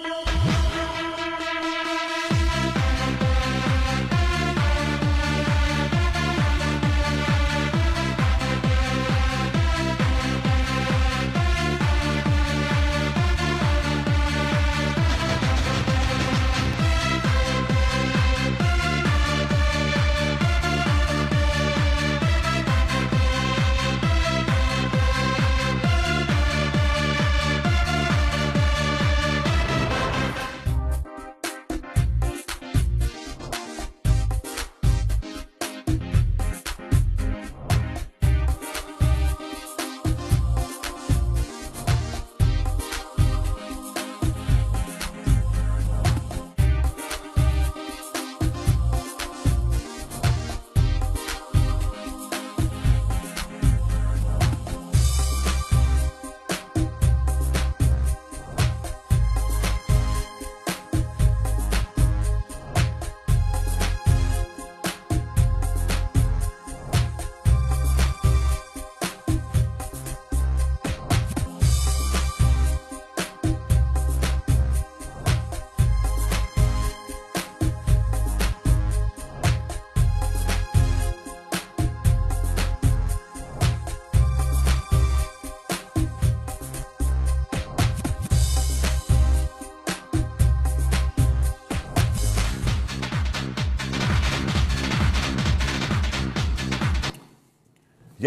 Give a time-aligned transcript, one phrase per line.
[0.00, 0.31] Don't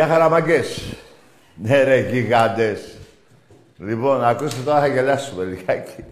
[0.06, 0.96] Γεια χαραμαγκές.
[1.56, 2.98] Ναι ρε γιγάντες.
[3.78, 6.04] Λοιπόν, ακούστε τώρα θα γελάσουμε λιγάκι.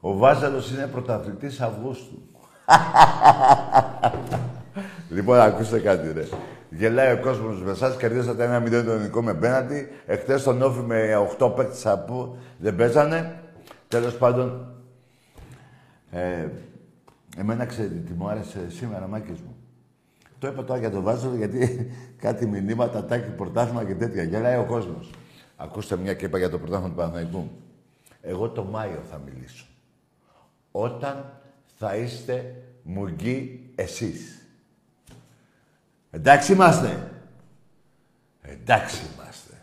[0.00, 2.22] Ο Βάζαλος είναι πρωταθλητής Αυγούστου.
[5.16, 6.24] λοιπόν, ακούστε κάτι ρε.
[6.70, 9.88] Γελάει ο κόσμος με εσάς, κερδίσατε ένα μηδέν το ελληνικό με πέναντι.
[10.06, 13.42] Εχθές τον όφη με 8 παίκτες από δεν παίζανε.
[13.88, 14.74] Τέλος πάντων,
[16.10, 16.48] ε,
[17.38, 19.55] εμένα ξέρετε τι μου άρεσε σήμερα, μάκες μου.
[20.46, 21.90] Το είπα τώρα για τον Βάζο, γιατί
[22.24, 24.22] κάτι μηνύματα, τάκι, πρωτάθλημα και τέτοια.
[24.22, 25.10] Γελάει ο κόσμος.
[25.56, 27.50] Ακούστε μια και είπα για το πρωτάθλημα του Παναθηναϊκού.
[28.20, 29.66] Εγώ το Μάιο θα μιλήσω.
[30.70, 31.32] Όταν
[31.78, 34.46] θα είστε μουγγί εσείς.
[36.10, 37.10] Εντάξει είμαστε.
[38.42, 39.54] Εντάξει είμαστε.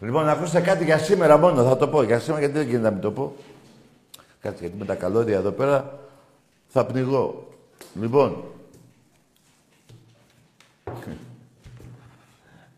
[0.00, 2.02] Λοιπόν, να ακούσετε κάτι για σήμερα μόνο, θα το πω.
[2.02, 3.34] Για σήμερα γιατί δεν γίνεται να μην το πω.
[4.40, 5.98] Κάτι γιατί με τα καλώδια εδώ πέρα
[6.66, 7.48] θα πνιγώ.
[8.00, 8.44] Λοιπόν,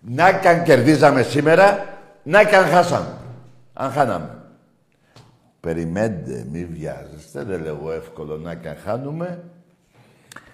[0.01, 1.87] να και αν κερδίζαμε σήμερα,
[2.23, 3.17] να και αν χάσαμε.
[3.73, 4.43] Αν χάναμε.
[5.61, 9.45] Περιμένετε, μη βιάζεστε, δεν λέω εύκολο να και αν χάνουμε.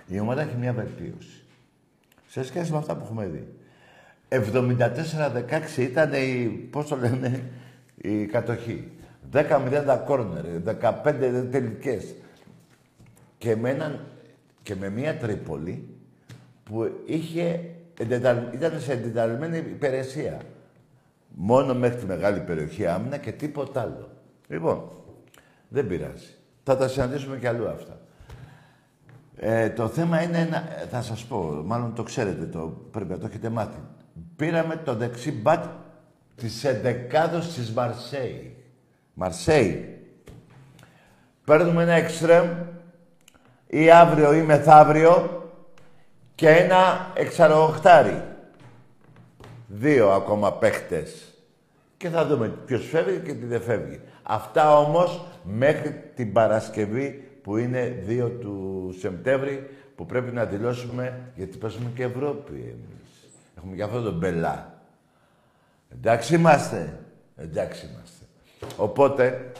[0.07, 1.43] Η ομάδα έχει μια βελτίωση.
[2.29, 3.49] Σε σχέση με αυτά που έχουμε δει.
[4.29, 7.43] 74-16 ήταν η, πώς το λένε,
[7.97, 8.91] η κατοχή.
[9.33, 10.45] 10-0 τα κόρνερ,
[10.81, 12.15] 15 τελικές.
[13.39, 14.01] Και με,
[14.63, 15.98] και με μια Τρίπολη
[16.69, 17.61] που είχε,
[18.53, 20.41] ήταν σε εντεταλμένη υπηρεσία.
[21.29, 24.11] Μόνο μέχρι τη μεγάλη περιοχή άμυνα και τίποτα άλλο.
[24.49, 24.91] Λοιπόν,
[25.69, 26.35] δεν πειράζει.
[26.63, 27.99] Θα τα συναντήσουμε κι αλλού αυτά.
[29.37, 33.27] Ε, το θέμα είναι, ένα, θα σας πω, μάλλον το ξέρετε, το, πρέπει να το
[33.27, 33.79] έχετε μάθει.
[34.37, 35.65] Πήραμε το δεξί μπατ
[36.37, 38.57] της εντεκάδος της Μαρσέη.
[39.15, 39.99] Μαρσέη.
[41.45, 42.47] Παίρνουμε ένα εξτρέμ
[43.67, 45.38] ή αύριο ή μεθαύριο
[46.39, 48.23] και ένα εξαροχτάρι.
[49.67, 51.35] Δύο ακόμα παίχτες.
[51.97, 54.01] Και θα δούμε ποιος φεύγει και τι δεν φεύγει.
[54.23, 61.57] Αυτά όμως μέχρι την Παρασκευή που είναι 2 του Σεπτέμβρη που πρέπει να δηλώσουμε γιατί
[61.57, 63.31] παίζουμε και Ευρώπη εμείς.
[63.59, 64.83] Έχουμε και αυτό το μπελά.
[65.93, 66.99] Εντάξει είμαστε.
[67.37, 68.25] Εντάξει είμαστε.
[68.77, 69.53] Οπότε,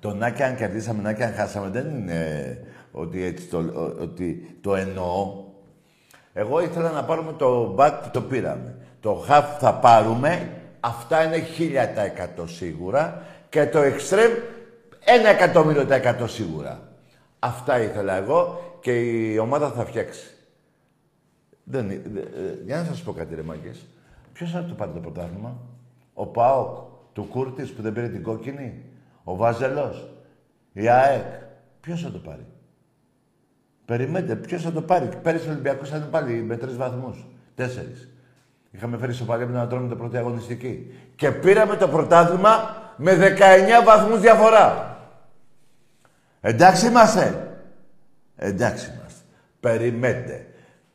[0.00, 2.58] το να και αν κερδίσαμε, να και αν χάσαμε, δεν είναι
[2.94, 3.64] ότι, έτσι το,
[4.00, 5.44] ότι το εννοώ.
[6.32, 8.76] Εγώ ήθελα να πάρουμε το μπακ που το πήραμε.
[9.00, 10.50] Το χαφ θα πάρουμε,
[10.80, 11.42] αυτά είναι
[12.38, 14.32] 1000% σίγουρα και το εξτρέμ
[15.04, 16.88] ένα εκατομμύριο τα εκατό σίγουρα.
[17.38, 20.34] Αυτά ήθελα εγώ και η ομάδα θα φτιάξει.
[21.64, 22.00] Δεν, ε,
[22.64, 23.86] για να σας πω κάτι ρε μάγκες.
[24.32, 25.56] Ποιος θα το πάρει το πρωτάθλημα;
[26.14, 26.78] Ο ΠΑΟΚ
[27.12, 28.82] του Κούρτης που δεν πήρε την κόκκινη;
[29.24, 30.08] Ο Βάζελος;
[30.72, 31.24] Η ΑΕΚ;
[31.80, 32.46] Ποιος θα το πάρει;
[33.84, 35.08] Περιμένετε, ποιος θα το πάρει.
[35.22, 37.26] Πέρυσι ο Ολυμπιακός ήταν πάλι με τρεις βαθμούς.
[37.54, 38.08] Τέσσερις.
[38.70, 40.94] Είχαμε φέρει στο παλιό να τρώμε το πρώτη αγωνιστική.
[41.16, 44.98] Και πήραμε το πρωτάθλημα με 19 βαθμούς διαφορά.
[46.40, 47.56] Εντάξει είμαστε.
[48.36, 49.22] Εντάξει είμαστε.
[49.60, 50.46] Περιμένετε.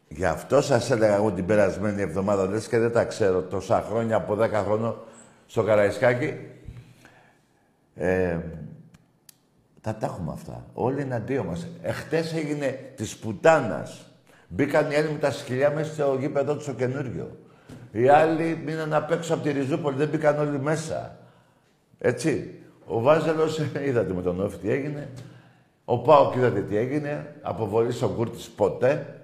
[0.08, 4.16] Γι' αυτό σας έλεγα εγώ την περασμένη εβδομάδα, λες και δεν τα ξέρω, τόσα χρόνια
[4.16, 4.96] από 10 χρόνια
[5.46, 6.34] στο Καραϊσκάκι,
[7.96, 8.38] Ε,
[9.82, 10.66] θα τα έχουμε αυτά.
[10.74, 11.68] Όλοι εναντίον μας.
[11.82, 14.06] Εχθές έγινε της πουτάνας.
[14.48, 17.38] Μπήκαν οι Έλληνες με τα σκυλιά μέσα στο γήπεδο του στο καινούριο.
[17.92, 21.18] Οι άλλοι μείναν απ' έξω από τη Ριζούπολη, δεν μπήκαν όλοι μέσα.
[22.00, 22.54] Έτσι.
[22.86, 25.10] Ο Βάζελος, είδατε με τον Όφη τι έγινε.
[25.86, 27.36] Ο Πάοκ είδατε τι έγινε.
[27.42, 29.22] Αποβολή στον Κούρτης ποτέ.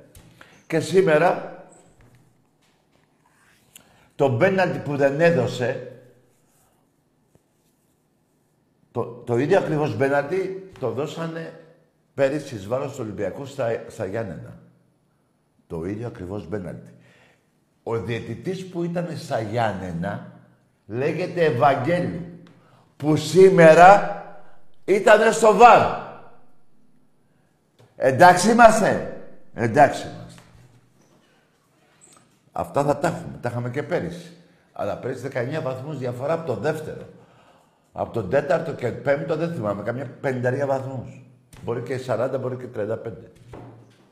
[0.68, 1.64] Και σήμερα,
[4.16, 5.95] το μπέναντι που δεν έδωσε,
[8.96, 11.60] το, το ίδιο ακριβώς μπέναντι το δώσανε
[12.14, 14.58] πέρυσι εις βάρος του Ολυμπιακού στα, στα Γιάννενα.
[15.68, 16.94] Το ίδιο ακριβώς μπέναντι.
[17.84, 20.32] Ο διαιτητής που ήταν στα Γιάννενα
[20.88, 22.44] λέγεται Ευαγγέλη
[22.98, 24.24] που σήμερα
[24.86, 25.82] ήταν στο ΒΑΡ.
[27.96, 29.22] Εντάξει είμαστε.
[29.54, 30.42] Εντάξει είμαστε.
[32.52, 33.38] Αυτά θα τα έχουμε.
[33.42, 34.32] Τα είχαμε και πέρυσι.
[34.74, 37.06] Αλλά πέρυσι 19 βαθμούς διαφορά από το δεύτερο.
[37.98, 39.84] Από τον τέταρτο και πέμπτο δεν θυμάμαι.
[39.84, 41.24] Καμιά πενταρία βαθμούς.
[41.64, 42.96] Μπορεί και 40, μπορεί και 35.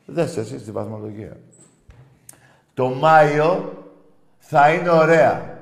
[0.05, 1.37] Δες εσύ στη βαθμολογία.
[2.73, 3.73] Το Μάιο
[4.37, 5.57] θα είναι ωραία.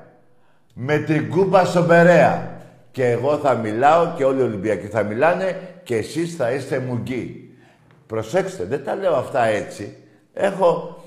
[0.74, 2.60] Με την κούπα στον Περέα.
[2.90, 7.54] Και εγώ θα μιλάω και όλοι οι Ολυμπιακοί θα μιλάνε και εσείς θα είστε μουγκοί.
[8.06, 9.96] Προσέξτε, δεν τα λέω αυτά έτσι.
[10.32, 11.02] Έχω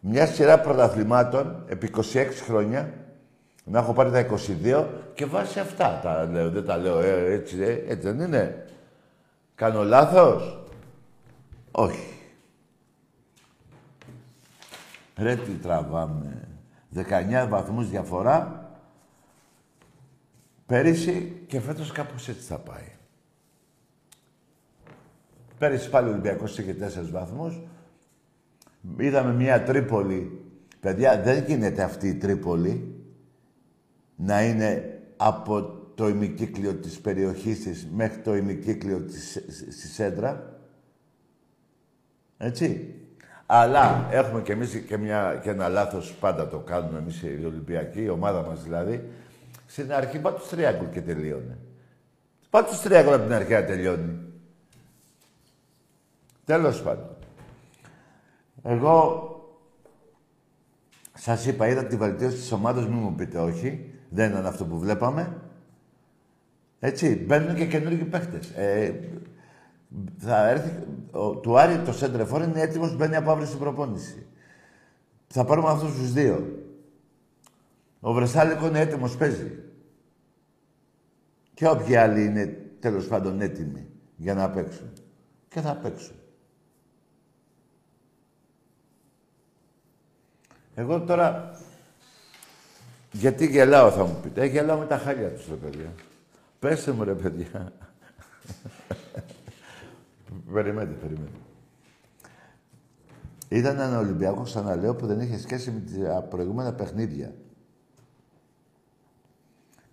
[0.00, 2.92] μια σειρά πρωταθλημάτων επί 26 χρόνια.
[3.70, 4.26] Να έχω πάρει τα
[4.64, 6.50] 22 και βάσει αυτά τα λέω.
[6.50, 8.66] Δεν τα λέω ε, έτσι, ε, έτσι δεν είναι.
[9.54, 10.58] Κάνω λάθος;
[11.70, 12.12] Όχι.
[15.16, 16.48] Ρε τι τραβάμε.
[16.94, 18.68] 19 βαθμούς διαφορά
[20.66, 22.92] Πέρυσι και φέτος κάπως έτσι θα πάει.
[25.58, 27.60] Πέρυσι πάλι ο Ολυμπιακός είχε τέσσερις βαθμούς.
[28.96, 30.40] Είδαμε μια Τρίπολη.
[30.80, 32.97] Παιδιά, δεν γίνεται αυτή η Τρίπολη
[34.20, 35.62] να είναι από
[35.94, 39.30] το ημικύκλιο της περιοχής της μέχρι το ημικύκλιο της,
[39.70, 40.60] στη Σέντρα.
[42.38, 42.94] Έτσι.
[43.46, 48.02] Αλλά έχουμε και εμείς και, μια, και ένα λάθος, πάντα το κάνουμε εμείς οι Ολυμπιακοί,
[48.02, 49.08] η ομάδα μας δηλαδή,
[49.66, 51.58] στην αρχή πάτε του τριάγκουλ και τελείωνε.
[52.50, 54.18] Πάτε του τριάγκουλ από την αρχή να τελειώνει.
[56.44, 57.16] Τέλος πάντων.
[58.62, 59.32] Εγώ
[61.14, 63.92] σας είπα, είδα τη βελτίωση της ομάδας, μην μου πείτε όχι.
[64.08, 65.40] Δεν ήταν αυτό που βλέπαμε.
[66.78, 68.50] Έτσι, μπαίνουν και καινούργιοι παίχτες.
[68.50, 69.00] Ε,
[70.16, 74.26] θα έρθει, ο, του Άρη το Σέντρεφόρ είναι έτοιμος, μπαίνει από αύριο στην προπόνηση.
[75.26, 76.62] Θα πάρουμε αυτούς τους δύο.
[78.00, 79.62] Ο Βρεσάλικο είναι έτοιμος, παίζει.
[81.54, 82.46] Και όποιοι άλλοι είναι
[82.80, 84.92] τέλος πάντων έτοιμοι για να παίξουν.
[85.48, 86.16] Και θα παίξουν.
[90.74, 91.60] Εγώ τώρα...
[93.12, 94.42] Γιατί γελάω θα μου πείτε.
[94.42, 95.92] Ε, γελάω με τα χάλια τους, ρε παιδιά.
[96.58, 97.72] Πέστε μου, ρε παιδιά.
[100.52, 101.38] περιμένετε, περιμένετε.
[103.48, 107.34] Ήταν ένα Ολυμπιακό, ξαναλέω, που δεν είχε σχέση με τα προηγούμενα παιχνίδια.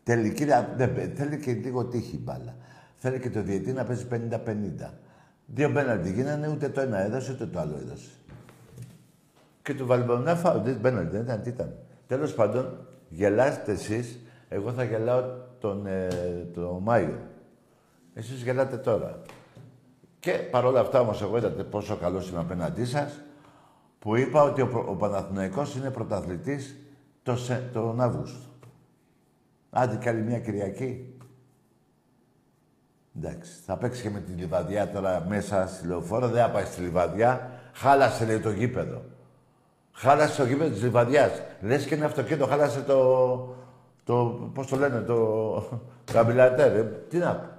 [0.03, 0.45] Τελική,
[0.75, 2.55] δεν, θέλει και λίγο τύχη μπάλα.
[2.95, 4.89] Θέλει και το διετή να παίζει 50-50.
[5.45, 8.09] Δύο μπέναλτι γίνανε, ούτε το ένα έδωσε, ούτε το άλλο έδωσε.
[9.61, 11.75] Και του Βαλμπονά φάω, δεν μπέναλτι, δεν ήταν, τι ήταν.
[12.07, 14.19] Τέλος πάντων, γελάστε εσείς,
[14.49, 15.23] εγώ θα γελάω
[15.59, 16.07] τον, ε,
[16.53, 17.19] τον Μάιο.
[18.13, 19.21] Εσείς γελάτε τώρα.
[20.19, 23.21] Και παρόλα αυτά όμως εγώ είδατε πόσο καλός είμαι απέναντί σας,
[23.99, 26.75] που είπα ότι ο, ο Παναθηναϊκός είναι πρωταθλητής
[27.73, 28.49] τον Αύγουστο.
[29.69, 31.17] Άντε κι άλλη μια Κυριακή.
[33.17, 33.51] Εντάξει.
[33.65, 36.27] Θα παίξει και με τη Λιβαδιά τώρα μέσα στη λεωφόρο.
[36.27, 37.51] Δεν θα πάει στη Λιβαδιά.
[37.73, 39.01] Χάλασε λέει το γήπεδο.
[39.97, 41.31] Χάλασε το γήπεδο της Λιβαδιάς.
[41.61, 43.55] Λες και ένα αυτοκίνητο, χάλασε το.
[44.03, 45.69] το Πώς το λένε, το.
[46.13, 46.75] καμπιλατέρ.
[46.75, 47.49] Ε, τι να πω.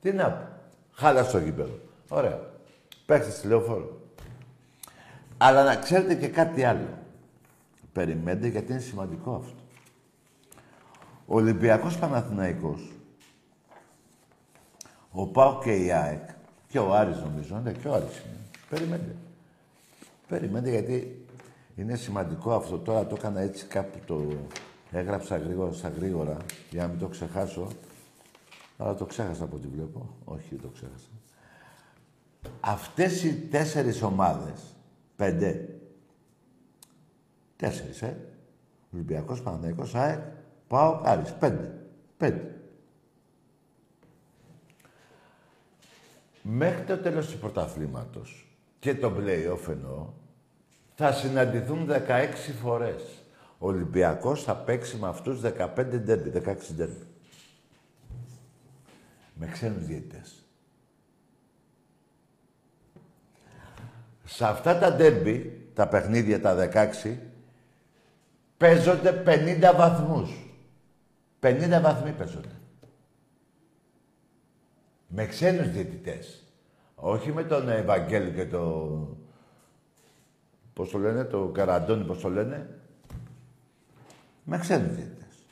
[0.00, 0.48] Τι να πω.
[0.92, 1.78] Χάλασε το γήπεδο.
[2.08, 2.40] Ωραία.
[3.06, 4.00] Παίξτε στη λεωφόρο.
[5.36, 6.88] Αλλά να ξέρετε και κάτι άλλο.
[7.92, 9.62] Περιμένετε γιατί είναι σημαντικό αυτό.
[11.26, 12.92] Ο Ολυμπιακός Παναθηναϊκός,
[15.10, 16.28] ο Πάο και η ΑΕΚ
[16.68, 18.36] και ο Άρης νομίζω, ναι, και ο Άρης είναι.
[18.68, 19.16] Περιμένετε.
[20.28, 21.23] Περιμένετε γιατί
[21.76, 22.78] είναι σημαντικό αυτό.
[22.78, 24.32] Τώρα το έκανα έτσι κάπου το
[24.90, 26.36] έγραψα γρήγορα, στα γρήγορα
[26.70, 27.68] για να μην το ξεχάσω.
[28.76, 30.16] Αλλά το ξέχασα από ό,τι βλέπω.
[30.24, 31.08] Όχι, το ξέχασα.
[32.60, 34.60] Αυτές οι τέσσερις ομάδες,
[35.16, 35.78] πέντε,
[37.56, 38.16] τέσσερις, ε,
[38.92, 40.20] Ολυμπιακός, Παναθηναϊκός, ΑΕΚ,
[40.68, 41.32] Πάω Άρης.
[41.32, 41.86] Πέντε.
[42.16, 42.58] Πέντε.
[46.42, 48.46] Μέχρι το τέλος του πρωταθλήματος
[48.78, 50.08] και το play-off εννοώ,
[50.94, 53.02] θα συναντηθούν 16 φορές.
[53.58, 57.06] Ο Ολυμπιακός θα παίξει με αυτούς 15 ντέρμπι, 16 ντέρμπι.
[59.34, 60.44] Με ξένους διαιτητές.
[64.24, 67.18] Σε αυτά τα ντέρμπι, τα παιχνίδια τα 16,
[68.56, 70.30] παίζονται 50 βαθμούς.
[71.40, 72.48] 50 βαθμοί παίζονται.
[75.06, 76.42] Με ξένους διαιτητές.
[76.94, 78.90] Όχι με τον Ευαγγέλη και το...
[80.74, 82.78] Πώς το λένε, το Καραντώνη, πώς το λένε.
[84.44, 85.46] Με ξένους διαιτητές.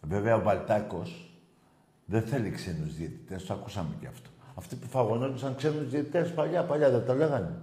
[0.00, 1.30] Βέβαια ο Βαλτάκος
[2.04, 4.30] δεν θέλει ξένους διαιτητές, το ακούσαμε και αυτό.
[4.54, 7.54] Αυτοί που φαγωνόντουσαν ξένους διαιτητές παλιά, παλιά δεν το λέγανε.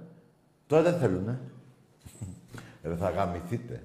[0.67, 1.39] Τώρα δεν θέλουνε.
[2.83, 3.83] Ε, θα γαμηθείτε.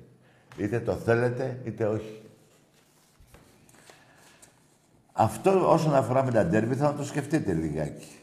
[0.56, 2.22] Είτε το θέλετε, είτε όχι.
[5.12, 8.21] Αυτό όσον αφορά με τα ντέρμπι θα το σκεφτείτε λιγάκι.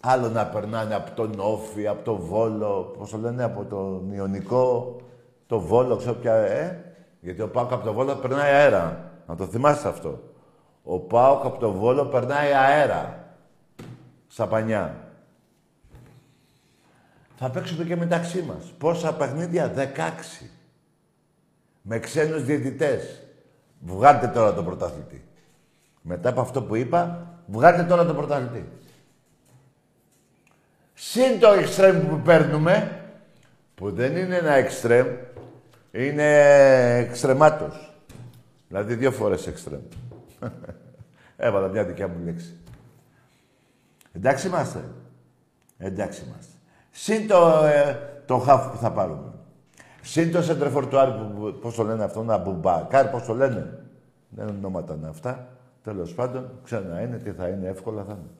[0.00, 4.96] Άλλο να περνάνε από τον Όφη, από τον Βόλο, πώς το λένε, από τον Ιωνικό,
[5.46, 6.82] το Βόλο, ξέρω πια, ε.
[7.20, 9.12] Γιατί ο Πάοκ από τον Βόλο περνάει αέρα.
[9.26, 10.22] Να το θυμάστε αυτό.
[10.82, 13.24] Ο Πάοκ από τον Βόλο περνάει αέρα.
[14.26, 14.94] Στα πανιά.
[17.36, 18.72] Θα παίξουμε και μεταξύ μας.
[18.78, 20.50] Πόσα παιχνίδια, 16.
[21.82, 23.22] Με ξένους διαιτητές.
[23.80, 25.28] Βγάλτε τώρα τον πρωταθλητή.
[26.02, 28.68] Μετά από αυτό που είπα, βγάλτε τώρα τον πρωταθλητή.
[31.00, 33.02] Συν το εξτρέμ που παίρνουμε,
[33.74, 35.06] που δεν είναι ένα εξτρέμ,
[35.92, 36.26] είναι
[36.98, 37.92] εξτρεμάτος.
[38.68, 39.80] Δηλαδή δύο φορές εξτρέμ.
[41.36, 42.56] Έβαλα μια δικιά μου λέξη.
[44.12, 44.84] Εντάξει είμαστε.
[45.78, 46.52] Εντάξει είμαστε.
[46.90, 49.32] Συν το, ε, το χαφ που θα πάρουμε.
[50.02, 53.78] Συν το σεντρεφορτουάρι που, πώς το λένε αυτό, να μπουμπακάρ, πώς το λένε.
[54.28, 55.48] Δεν ονόματα είναι αυτά.
[55.82, 58.30] Τέλος πάντων, ξανά είναι, τι θα είναι, εύκολα θα είναι.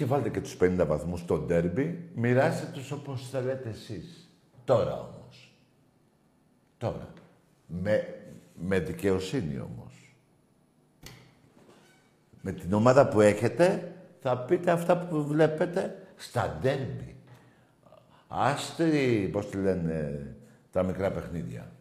[0.00, 4.30] Και βάλτε και τους 50 βαθμούς στο ντέρμπι, μοιράστε τους όπως θέλετε εσείς.
[4.64, 5.54] Τώρα όμως.
[6.78, 7.12] Τώρα.
[7.66, 8.22] Με,
[8.54, 10.16] με δικαιοσύνη όμως.
[12.40, 17.16] Με την ομάδα που έχετε, θα πείτε αυτά που βλέπετε στα ντέρμπι.
[18.28, 18.88] Άστε,
[19.32, 20.36] πώς τη λένε,
[20.70, 21.72] τα μικρά παιχνίδια.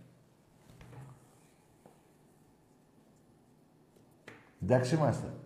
[4.61, 5.38] Εντάξει είμαστε.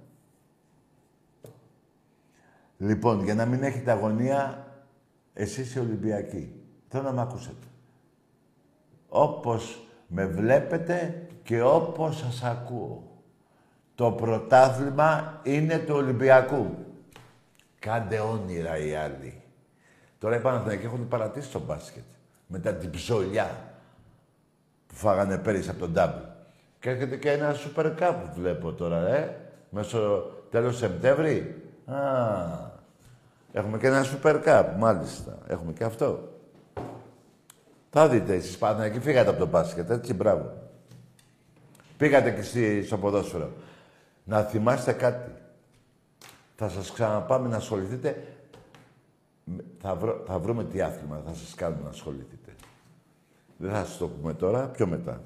[2.84, 4.68] Λοιπόν, για να μην έχετε αγωνία,
[5.34, 6.54] εσείς οι Ολυμπιακοί,
[6.88, 7.68] θέλω να με ακούσετε.
[9.08, 13.22] Όπως με βλέπετε και όπως σας ακούω.
[13.96, 16.76] Το πρωτάθλημα είναι του Ολυμπιακού.
[17.80, 19.42] Κάντε όνειρα οι άλλοι.
[20.20, 22.04] Τώρα οι Παναθηναϊκοί έχουν παρατήσει το μπάσκετ.
[22.48, 23.74] Μετά την ψωλιά
[24.88, 26.22] που φάγανε πέρυσι από τον Ντάμπλ.
[26.80, 29.38] Και έρχεται και ένα Super Cup βλέπω τώρα, ε.
[29.70, 31.62] Μέσω τέλος Σεπτέμβρη.
[31.86, 32.72] Α,
[33.54, 35.38] έχουμε και ένα Super Cup, μάλιστα.
[35.48, 36.32] Έχουμε και αυτό.
[37.90, 40.64] Θα δείτε εσείς Παναθηναϊκοί, φύγατε από το μπάσκετ, έτσι, μπράβο.
[41.98, 43.50] Πήγατε και εσείς στο ποδόσφαιρο.
[44.24, 45.32] Να θυμάστε κάτι.
[46.56, 48.28] Θα σας ξαναπάμε να ασχοληθείτε.
[49.82, 52.52] Θα, βρω, θα βρούμε τι άθλημα θα σας κάνουμε να ασχοληθείτε.
[53.58, 55.22] Δεν θα σας το πούμε τώρα, πιο μετά.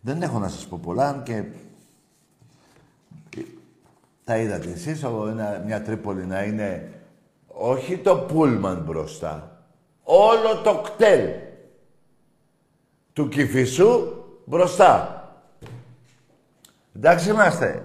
[0.00, 1.44] Δεν έχω να σας πω πολλά, αν και
[4.24, 5.04] τα είδατε εσείς,
[5.64, 6.92] μια Τρίπολη να είναι
[7.46, 9.64] όχι το πούλμαν μπροστά,
[10.02, 11.30] όλο το κτέλ
[13.12, 15.18] του Κηφισού μπροστά.
[16.96, 17.82] Εντάξει είμαστε.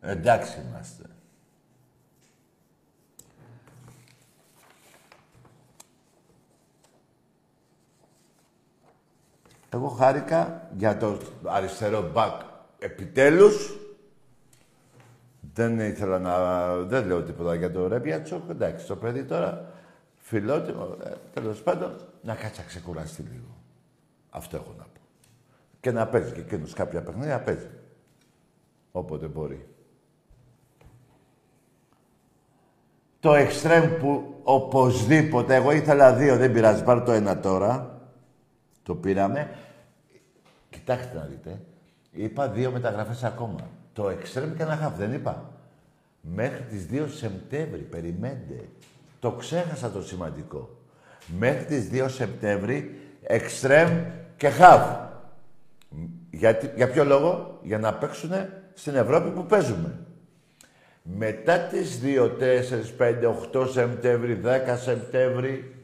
[0.00, 1.02] Εντάξει είμαστε.
[9.74, 12.40] Εγώ χάρηκα για το αριστερό μπακ
[12.78, 13.76] επιτέλους.
[15.54, 16.76] Δεν ήθελα να...
[16.76, 18.42] Δεν λέω τίποτα για το Ρέμπιατσο.
[18.50, 19.72] Εντάξει, το παιδί τώρα
[20.16, 23.56] φιλότιμο, ε, τέλος πάντων, να κάτσει να ξεκουραστεί λίγο.
[24.30, 25.00] Αυτό έχω να πω.
[25.80, 27.68] Και να παίζει και εκείνος κάποια παιχνίδια, να παίζει.
[28.92, 29.66] Όποτε μπορεί.
[33.20, 38.00] Το εξτρέμ που οπωσδήποτε, εγώ ήθελα δύο, δεν πειράζει, πάρω το ένα τώρα.
[38.82, 39.50] Το πήραμε.
[40.70, 41.60] Κοιτάξτε να δείτε.
[42.12, 43.68] Είπα δύο μεταγραφές ακόμα.
[43.92, 45.50] Το εξτρέμ και ένα χαφ, δεν είπα.
[46.20, 48.68] Μέχρι τις 2 Σεπτέμβρη, περιμένετε.
[49.18, 50.78] Το ξέχασα το σημαντικό.
[51.38, 54.04] Μέχρι τις 2 Σεπτέμβρη, εξτρέμ
[54.36, 54.82] και χαφ.
[56.74, 58.30] για ποιο λόγο; Για να παίξουν
[58.74, 59.98] στην Ευρώπη που παίζουμε.
[61.02, 65.76] Μετά τις 2, 4, 5, 8 Σεπτέμβρη, 10 Σεπτέμβρη,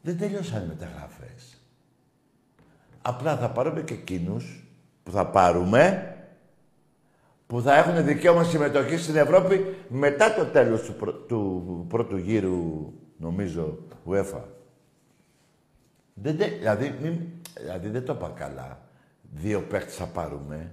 [0.00, 1.58] δεν τελειώσαν οι μεταγραφές.
[3.02, 4.64] Απλά θα πάρουμε και εκείνους
[5.02, 6.13] που θα πάρουμε,
[7.46, 13.78] που θα έχουν δικαίωμα συμμετοχή στην Ευρώπη μετά το τέλος του, του πρώτου γύρου, νομίζω,
[14.06, 14.42] UEFA.
[16.14, 17.18] Δεν, δηλαδή, μην,
[17.60, 18.80] Δηλαδή δεν το είπα καλά.
[19.32, 20.72] Δύο παίχτες θα πάρουμε.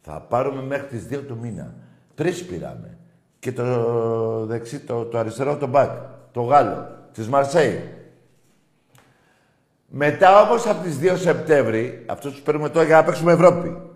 [0.00, 1.74] Θα πάρουμε μέχρι τις δύο του μήνα.
[2.14, 2.98] Τρεις πήραμε.
[3.38, 5.90] Και το δεξί, το, το αριστερό, το μπακ.
[6.32, 6.88] Το Γάλλο.
[7.12, 7.94] Της Μαρσέη.
[9.86, 13.89] Μετά όμως από τις 2 Σεπτέμβρη, αυτούς τους παίρνουμε τώρα για να παίξουμε Ευρώπη.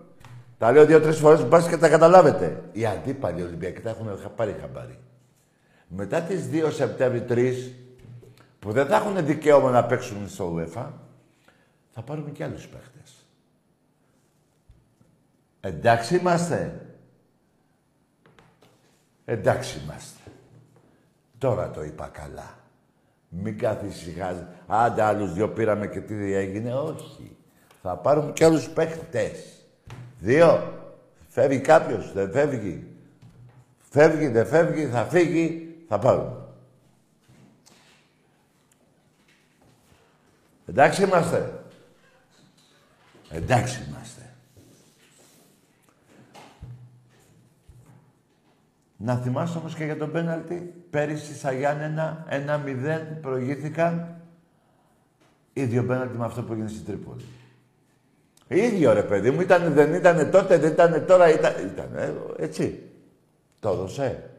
[0.57, 2.63] Τα λέω δύο-τρεις φορές που πας και τα καταλάβετε.
[2.71, 4.99] Οι αντίπαλοι Ολυμπιακοί τα έχουν πάρει χαμπάρι.
[5.87, 7.73] Μετά τις 2 Σεπτέμβρη 3,
[8.59, 10.85] που δεν θα έχουν δικαίωμα να παίξουν στο UEFA,
[11.93, 13.25] θα πάρουμε και άλλους παίχτες.
[15.61, 16.85] Εντάξει είμαστε.
[19.25, 20.19] Εντάξει είμαστε.
[21.37, 22.57] Τώρα το είπα καλά.
[23.29, 24.45] Μην καθησυχάζει.
[24.67, 26.73] Άντε άλλους δυο πήραμε και τι έγινε.
[26.73, 27.37] Όχι.
[27.81, 29.64] Θα πάρουμε και άλλους παίχτες.
[30.25, 30.73] Δύο.
[31.27, 32.87] Φεύγει κάποιος, δεν φεύγει.
[33.89, 36.35] Φεύγει, δεν φεύγει, θα φύγει, θα πάρουμε.
[40.65, 41.63] Εντάξει είμαστε.
[43.29, 44.33] Εντάξει είμαστε.
[48.97, 50.73] Να θυμάσαι όμως και για τον πέναλτι.
[50.89, 54.21] Πέρυσι στα Γιάννενα, ένα μηδέν προηγήθηκαν.
[55.53, 57.25] Ίδιο πέναλτι με αυτό που έγινε στην Τρίπολη.
[58.47, 62.83] Ίδιο ρε παιδί μου, ήταν, δεν ήταν τότε, δεν ήταν τώρα, ήταν, ήταν ε, έτσι.
[63.59, 64.29] Το έδωσε.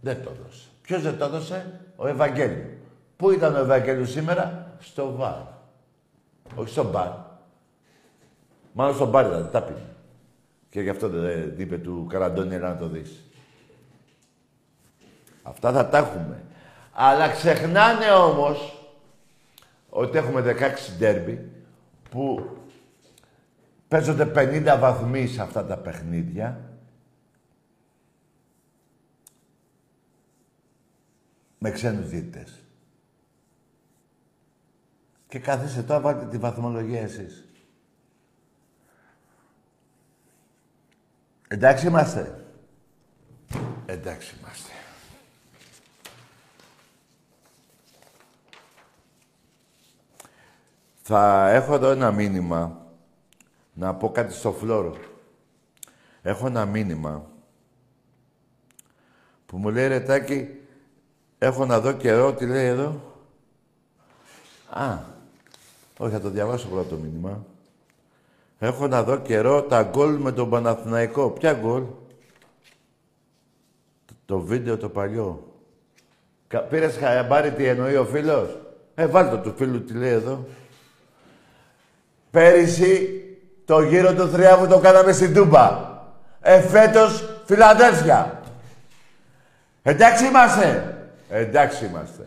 [0.00, 0.68] Δεν το έδωσε.
[0.82, 2.70] Ποιος δεν το έδωσε, ο Ευαγγέλιο.
[3.16, 5.40] Πού ήταν ο Ευαγγέλιο σήμερα, στο βάρ.
[6.54, 7.08] Όχι στο μπαρ.
[8.72, 9.84] Μάλλον στο μπαρ ήταν, τα πήγε.
[10.70, 13.24] Και γι' αυτό δεν είπε του Καραντώνη, να το δεις.
[15.42, 16.42] Αυτά θα τα έχουμε.
[16.92, 18.88] Αλλά ξεχνάνε όμως
[19.88, 21.50] ότι έχουμε 16 ντέρμπι
[22.10, 22.48] που
[23.90, 26.60] παίζονται 50 βαθμοί σε αυτά τα παιχνίδια.
[31.58, 32.62] Με ξένους διαιτητές.
[35.28, 37.44] Και κάθεσε τώρα, βάλτε τη βαθμολογία εσείς.
[41.48, 42.44] Εντάξει είμαστε.
[43.86, 44.72] Εντάξει είμαστε.
[51.02, 52.79] Θα έχω εδώ ένα μήνυμα.
[53.72, 54.96] Να πω κάτι στο φλόρο.
[56.22, 57.30] Έχω ένα μήνυμα
[59.46, 60.48] που μου λέει «Ρετάκι,
[61.38, 63.00] έχω να δω καιρό, τι λέει εδώ».
[64.70, 64.98] Α,
[65.98, 67.44] όχι, θα το διαβάσω πρώτα το μήνυμα.
[68.58, 71.30] Έχω να δω καιρό τα γκολ με τον Παναθηναϊκό.
[71.30, 71.82] Ποια γκολ;
[74.24, 75.54] Το βίντεο το παλιό.
[76.68, 78.58] Πήρες χαμπάρι τι εννοεί ο φίλος;
[78.94, 80.46] Ε, βάλτε του φίλου τι λέει εδώ.
[82.30, 83.19] Πέρυσι
[83.70, 85.88] το γύρο του θριάβου το κάναμε στην Τούμπα.
[86.40, 88.42] Εφέτος Φιλαδέλφια.
[89.82, 90.96] Εντάξει είμαστε.
[91.28, 92.26] Εντάξει είμαστε.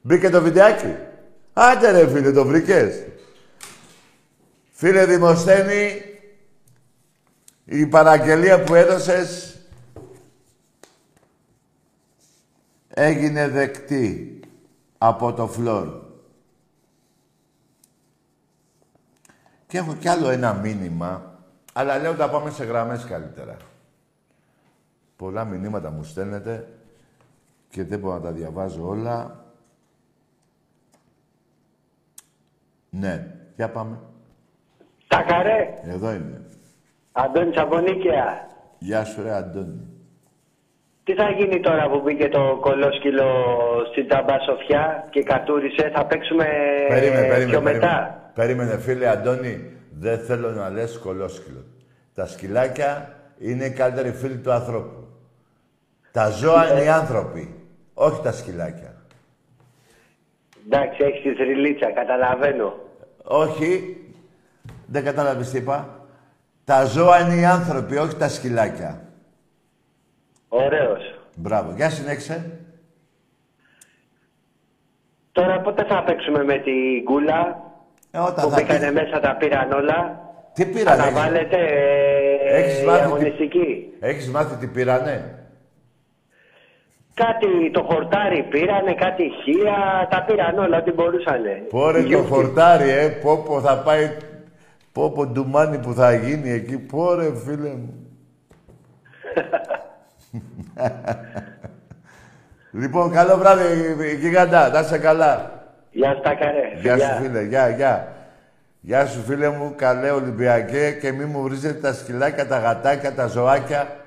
[0.00, 0.94] Μπήκε το βιντεάκι;
[1.52, 2.94] Άντε ρε φίλε, το βρήκες.
[4.70, 6.02] Φίλε Δημοσθένη,
[7.64, 9.56] η παραγγελία που έδωσες
[12.88, 14.40] έγινε δεκτή
[14.98, 16.07] από το φλόρ.
[19.68, 21.38] Και έχω κι άλλο ένα μήνυμα,
[21.72, 23.56] αλλά λέω τα πάμε σε γραμμές καλύτερα.
[25.16, 26.68] Πολλά μηνύματα μου στέλνετε
[27.70, 29.44] και δεν μπορώ να τα διαβάζω όλα.
[32.90, 33.26] Ναι,
[33.56, 33.98] για πάμε.
[35.06, 35.74] Τακαρέ.
[35.82, 36.40] Εδώ είμαι.
[37.12, 38.48] Αντώνη Τσαμπονίκια.
[38.78, 39.86] Γεια σου ρε Αντώνη.
[41.04, 43.28] Τι θα γίνει τώρα που μπήκε το κολόσκυλο
[43.92, 46.44] στην ταμπά Σοφιά και κατούρισε, θα παίξουμε
[46.88, 47.78] Περίμενε, περίμενε, πιο περίμενε.
[47.78, 48.27] μετά.
[48.38, 51.64] Περίμενε φίλε Αντώνη, δεν θέλω να λες κολόσκυλο.
[52.14, 55.06] Τα σκυλάκια είναι οι καλύτεροι φίλοι του ανθρώπου.
[56.12, 57.54] Τα ζώα είναι οι άνθρωποι,
[57.94, 58.94] όχι τα σκυλάκια.
[60.66, 62.74] Εντάξει, έχεις τη θρυλίτσα, καταλαβαίνω.
[63.22, 63.96] Όχι,
[64.86, 66.06] δεν κατάλαβες τι είπα.
[66.64, 69.08] Τα ζώα είναι οι άνθρωποι, όχι τα σκυλάκια.
[70.48, 71.20] Ωραίος.
[71.36, 71.72] Μπράβο.
[71.72, 72.60] Για συνέχισε.
[75.32, 77.66] Τώρα πότε θα παίξουμε με την κούλα
[78.10, 80.20] Ε, όταν που θα μπήκανε πει- μέσα, τα πήραν όλα.
[80.52, 81.56] Τι πήρανε, Θα έχεις- βάλετε
[82.50, 83.92] Έχεις ε, μάθει τι- αγωνιστική.
[84.00, 85.32] Έχεις μάθει τι πήρανε;
[87.14, 91.62] Κάτι το χορτάρι πήρανε, κάτι ηχεία, τα πήραν όλα, ό,τι μπορούσανε.
[91.70, 92.28] Πόρε το Γιούχι.
[92.28, 93.08] χορτάρι, ε.
[93.08, 94.10] Πόπο θα πάει...
[94.92, 96.78] Πόπο ντουμάνι που θα γίνει εκεί.
[96.78, 97.94] Πόρε, φίλε μου.
[102.80, 103.64] λοιπόν, καλό βράδυ,
[104.20, 104.68] γιγαντά.
[104.68, 105.57] Να είσαι καλά.
[106.80, 107.42] Γεια σου, φίλε.
[107.42, 108.16] Γεια, γεια.
[108.80, 113.26] Γεια σου, φίλε μου, καλέ Ολυμπιακέ και μη μου βρίζετε τα σκυλάκια, τα γατάκια, τα
[113.26, 114.04] ζωάκια.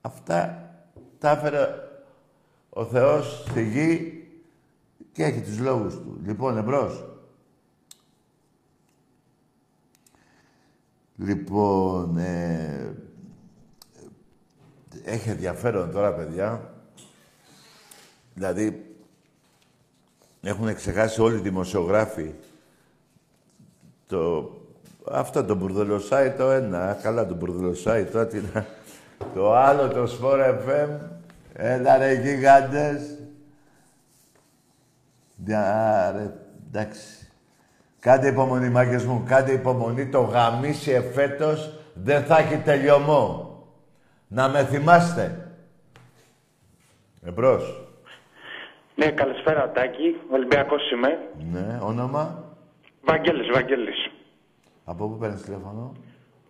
[0.00, 0.70] Αυτά
[1.18, 1.58] τα έφερε
[2.68, 4.24] ο Θεός στη γη
[5.12, 6.20] και έχει τους λόγους του.
[6.24, 7.04] Λοιπόν, εμπρός.
[11.16, 12.94] Λοιπόν, ε,
[15.04, 16.74] ε, έχει ενδιαφέρον τώρα, παιδιά.
[18.34, 18.89] Δηλαδή,
[20.42, 22.32] έχουν ξεχάσει όλοι οι δημοσιογράφοι
[24.06, 24.50] το...
[25.10, 26.98] Αυτό το μπουρδελοσάι το ένα.
[27.02, 28.28] Καλά το μπουρδελοσάι το
[29.34, 30.88] Το άλλο το Sport FM.
[31.52, 33.18] Έλα ρε γίγαντες.
[35.46, 36.34] ρε,
[36.68, 37.30] εντάξει.
[38.00, 40.08] Κάντε υπομονή, μάγκες μου, κάντε υπομονή.
[40.08, 43.48] Το γαμίσι εφέτος δεν θα έχει τελειωμό.
[44.28, 45.50] Να με θυμάστε.
[47.22, 47.89] Εμπρός.
[49.00, 50.16] Ναι, καλησπέρα Τάκη.
[50.30, 51.28] Ολυμπιακός είμαι.
[51.52, 52.44] Ναι, όνομα;
[53.02, 54.10] Βαγγέλης, Βαγγέλης.
[54.84, 55.92] Από πού παίρνεις τηλέφωνο;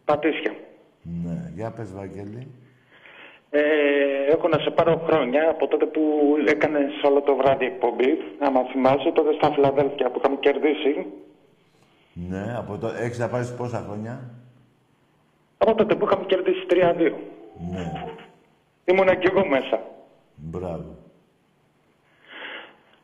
[0.05, 0.55] Πατήσια.
[1.03, 2.55] Ναι, για πες Βαγγέλη.
[3.51, 3.61] Ε,
[4.33, 6.03] έχω να σε πάρω χρόνια από τότε που
[6.47, 8.19] έκανες όλο το βράδυ εκπομπή.
[8.53, 11.07] μα θυμάσαι, τότε στα Φιλαδέλφια που είχαμε κερδίσει.
[12.13, 12.87] Ναι, από το...
[12.87, 14.31] έχεις να πάρεις πόσα χρόνια;
[15.59, 17.13] Από τότε που είχαμε κερδίσει 3-2.
[17.71, 17.93] Ναι.
[18.85, 19.81] Ήμουνα κι εγώ μέσα.
[20.35, 21.00] Μπράβο.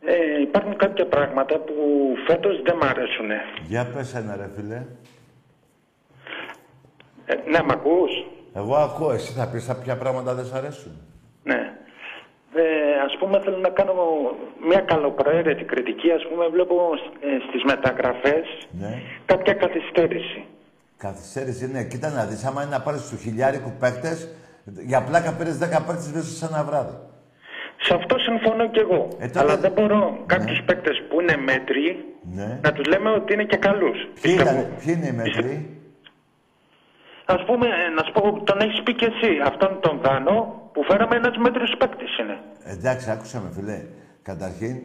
[0.08, 1.74] Ε, υπάρχουν κάποια πράγματα που
[2.26, 3.30] φέτος δεν μ' αρέσουν.
[3.66, 4.82] Για πες ένα ρε φίλε.
[7.26, 8.10] Ε, ναι, μ' ακούς;
[8.54, 9.12] Εγώ ακούω.
[9.12, 10.92] Εσύ θα πεις ποια πράγματα δεν σ' αρέσουν.
[11.42, 11.72] Ναι.
[12.54, 13.94] Ε, ας πούμε θέλω να κάνω
[14.68, 16.10] μια καλοπροαίρετη κριτική.
[16.10, 16.74] Ας πούμε βλέπω
[17.20, 19.02] ε, στις μεταγραφές ναι.
[19.26, 20.44] κάποια καθυστέρηση.
[20.96, 21.84] Καθυστέρηση, ναι.
[21.84, 24.28] Κοίτα να δεις, άμα είναι να πάρεις του χιλιάρικου παίχτες,
[24.64, 26.96] για πλάκα πήρες 10 παίχτες μέσα σε ένα βράδυ.
[27.80, 29.08] Σε αυτό συμφωνώ κι εγώ.
[29.18, 30.26] Ε, Αλλά δεν μπορώ ναι.
[30.26, 32.58] κάποιους παίκτες που είναι μέτροι ναι.
[32.62, 33.98] να τους λέμε ότι είναι και καλούς.
[34.20, 34.36] Ποιοι,
[34.80, 35.76] ποιοι είναι οι μέτροι;
[37.24, 39.30] Α πούμε, ε, να σου πω, τον έχεις πει κι εσύ.
[39.44, 40.36] Αυτόν τον Δάνο
[40.72, 42.36] που φέραμε ένας μέτριος παίκτης είναι.
[42.64, 43.80] Εντάξει, άκουσα με φιλέ.
[44.22, 44.76] Καταρχήν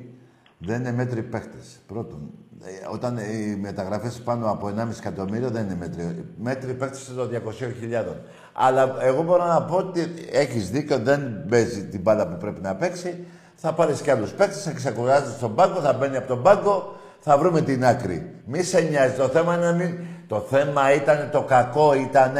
[0.65, 1.80] δεν είναι μέτροι παίκτες.
[1.88, 2.19] Πρώτον,
[2.63, 6.26] ε, όταν οι μεταγραφές πάνω από 1,5 εκατομμύριο δεν είναι μέτροι.
[6.38, 8.15] Μέτροι παίκτες είναι των 200.000.
[8.54, 12.76] Αλλά εγώ μπορώ να πω ότι έχεις δίκιο, δεν παίζει την μπάλα που πρέπει να
[12.76, 13.26] παίξει.
[13.56, 17.38] Θα πάρεις κι άλλους παίκτες, θα ξεκουράζεις στον πάγκο, θα μπαίνει από τον πάγκο, θα
[17.38, 18.36] βρούμε την άκρη.
[18.45, 19.13] Μη σε νοιάζει.
[19.13, 19.97] Το θέμα είναι να μην.
[20.28, 22.34] Το θέμα ήταν, το κακό ήταν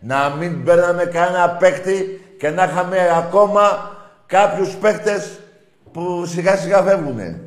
[0.00, 3.90] να μην παίρναμε κανένα παίκτη και να είχαμε ακόμα
[4.26, 5.38] κάποιους παίκτες
[5.92, 7.40] που σιγά σιγά φεύγουνε.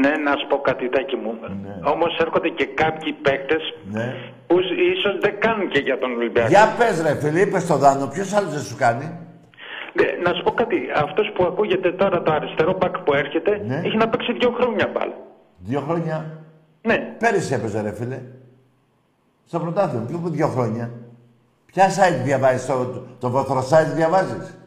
[0.00, 1.32] Ναι, να σου πω κάτι, Τάκη μου.
[1.62, 1.90] Ναι.
[1.92, 4.14] Όμως έρχονται και κάποιοι παίκτες ναι.
[4.46, 4.56] που
[4.94, 6.48] ίσως δεν κάνουν και για τον Ολυμπιακό.
[6.48, 9.06] Για πες, ρε φίλε, είπες στο Δάνο, ποιος άλλος δεν σου κάνει;
[9.92, 10.78] Ναι, να σου πω κάτι.
[10.94, 13.80] Αυτός που ακούγεται τώρα, το αριστερό μπακ που έρχεται, ναι.
[13.84, 15.16] έχει να παίξει δύο χρόνια μπάλα.
[15.58, 16.16] Δύο χρόνια;
[16.82, 16.98] Ναι.
[17.18, 18.20] Πέρυσι έπαιζε, ρε φίλε.
[19.46, 20.90] Στο πρωτάθλημα, ποιο δύο χρόνια.
[21.66, 24.59] Ποια site διαβάζεις, το, το, το site διαβάζεις;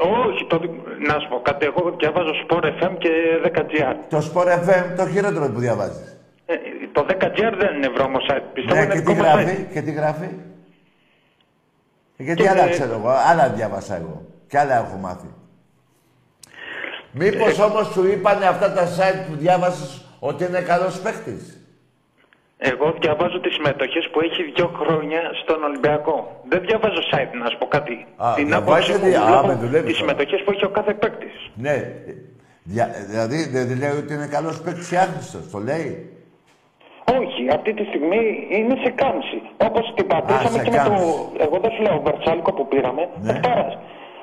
[0.00, 0.60] Όχι, το,
[1.06, 1.66] να σου πω κάτι.
[1.66, 3.10] Εγώ διαβάζω Sport FM και
[3.44, 3.94] 10GR.
[4.08, 6.16] Το Sport FM το χειρότερο που διαβάζεις.
[6.46, 6.54] Ε,
[6.92, 8.42] το 10GR δεν είναι βρώμο site.
[8.52, 10.28] Πιστεύω ναι, και τι γράφει, και τι γράφει;
[12.16, 14.26] Γιατί και άλλα ξέρω εγώ, άλλα διάβασα εγώ.
[14.48, 15.26] Και άλλα έχω μάθει.
[17.12, 21.57] Μήπως ε, όμως σου είπανε αυτά τα site που διάβασες ότι είναι καλός παίχτης.
[22.60, 26.42] Εγώ διαβάζω τις συμμετοχές που έχει δύο χρόνια στον Ολυμπιακό.
[26.48, 28.06] Δεν διαβάζω site, να σου πω κάτι.
[28.16, 28.98] Α, Την άποψη που
[29.68, 31.50] βλέπω τις συμμετοχές που έχει ο κάθε παίκτης.
[31.54, 31.92] Ναι.
[32.62, 35.38] Δια, δηλαδή δεν λέει ότι είναι καλός παίκτης άχρηστο.
[35.52, 36.12] Το λέει.
[37.18, 39.42] Όχι, αυτή τη στιγμή είναι σε κάμψη.
[39.56, 40.92] Όπως την πατήσαμε και με το.
[41.38, 43.08] Εγώ δεν σου λέω, ο Βερτσάλικο που πήραμε.
[43.20, 43.40] Ναι.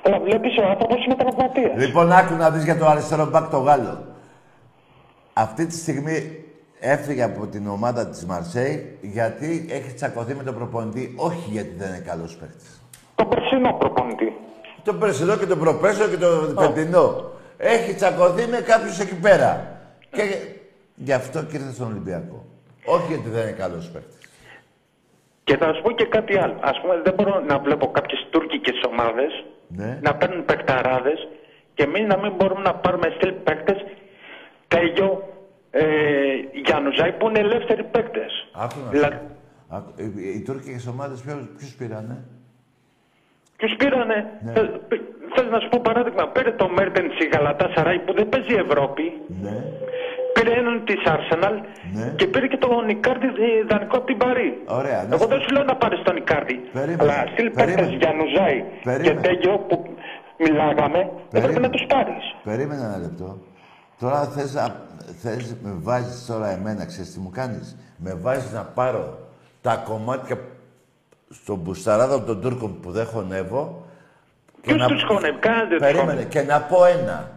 [0.06, 1.86] Αλλά βλέπεις ο άνθρωπος είναι τραυματίας.
[1.86, 4.06] Λοιπόν, άκου να δεις για το αριστερό μπακ το Γάλλο.
[5.34, 6.45] Αυτή τη στιγμή
[6.86, 11.88] έφυγε από την ομάδα της Μαρσέη γιατί έχει τσακωθεί με τον προπονητή, όχι γιατί δεν
[11.88, 12.82] είναι καλός παίχτης.
[13.16, 14.34] Το περσινό προπονητή.
[14.84, 17.32] Το περσινό και το προπέσο και το φετινό.
[17.58, 19.80] Έχει τσακωθεί με κάποιους εκεί πέρα.
[20.12, 20.24] Και
[20.96, 22.46] γι' αυτό και ήρθε στον Ολυμπιακό.
[22.86, 24.18] Όχι γιατί δεν είναι καλός παίχτης.
[25.44, 26.56] Και θα σου πω και κάτι άλλο.
[26.62, 30.00] Ας πούμε, δεν μπορώ να βλέπω κάποιες τουρκικές ομάδες ναι.
[30.02, 31.28] να παίρνουν παιχταράδες
[31.74, 33.78] και εμείς να μην μπορούμε να πάρουμε στυλ παίκτες
[34.68, 35.35] τέλειο
[35.82, 35.86] ε,
[36.66, 38.32] Γιάννουζάη που είναι ελεύθεροι παίκτες.
[38.92, 39.18] Δηλαδή...
[39.96, 41.16] Οι, οι τουρκικέ ομάδε
[41.58, 42.16] ποιους πήρανε;
[43.58, 44.54] Ποιους πήρανε; Ναι.
[45.36, 46.24] Θέλω να σου πω παράδειγμα.
[46.36, 49.06] Πήρε το Μέρτεν η Γαλατά Σαράι που δεν παίζει Ευρώπη.
[49.46, 49.56] Ναι.
[50.34, 51.56] Πήρε έναν της Arsenal
[51.94, 52.14] ναι.
[52.16, 53.28] και πήρε και τον Ικάρδη
[53.70, 54.50] δανεικό από την Παρή.
[54.66, 55.08] Ωραία.
[55.14, 56.58] Εγώ δεν σου λέω να πάρεις τον Ικάρδη.
[57.00, 58.58] Αλλά στείλ παίκτες Γιάννουζάη
[59.06, 59.76] και τέτοιο που
[60.38, 62.24] μιλάγαμε, δεν πρέπει να τους πάρεις.
[62.44, 63.28] Περίμενε ένα λεπτό.
[64.00, 64.76] Τώρα θες, να,
[65.22, 69.20] θες με βάζεις τώρα εμένα, ξέρεις τι μου κάνεις; Με βάζεις να πάρω
[69.62, 70.38] τα κομμάτια
[71.30, 73.86] στον μπουσταράδο των Τούρκων που δεν χωνεύω.
[74.62, 74.88] Ποιος να...
[74.88, 77.30] τους χωνεύει, κάνετε Περίμενε, και να πω ένα.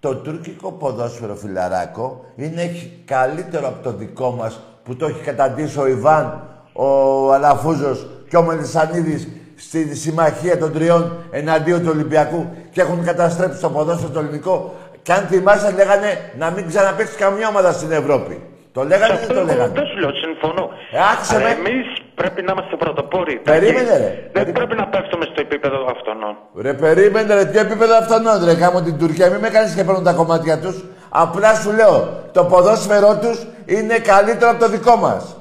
[0.00, 2.70] Το τουρκικό ποδόσφαιρο φιλαράκο είναι
[3.04, 8.42] καλύτερο από το δικό μας που το έχει καταντήσει ο Ιβάν ο Αλαφούζος και ο
[8.42, 14.74] Μελισανίδης στη συμμαχία των τριών εναντίον του Ολυμπιακού και έχουν καταστρέψει το ποδόσφαιρο το ελληνικό.
[15.02, 18.42] Και αν θυμάσαι, λέγανε να μην ξαναπέξει καμιά ομάδα στην Ευρώπη.
[18.72, 20.70] Το λέγανε ή δεν το λέγανε; Δεν σου λέω, συμφωνώ.
[20.92, 21.50] Ε, άκουσε Αλλά με.
[21.50, 23.34] εμείς πρέπει να είμαστε πρωτοπόροι.
[23.44, 23.98] Περίμενε, ρε.
[23.98, 24.52] Δεν Περίμενε.
[24.58, 26.16] πρέπει να πέφτουμε στο επίπεδο αυτών.
[26.60, 29.30] Ρε, περίμενε, ρε, τι επίπεδο αυτόν, ρε, κάμω την Τουρκία.
[29.30, 30.84] Μην με κάνεις και παίρνουν τα κομμάτια τους.
[31.08, 35.36] Απλά σου λέω, το ποδόσφαιρό τους είναι καλύτερο από το δικό μας.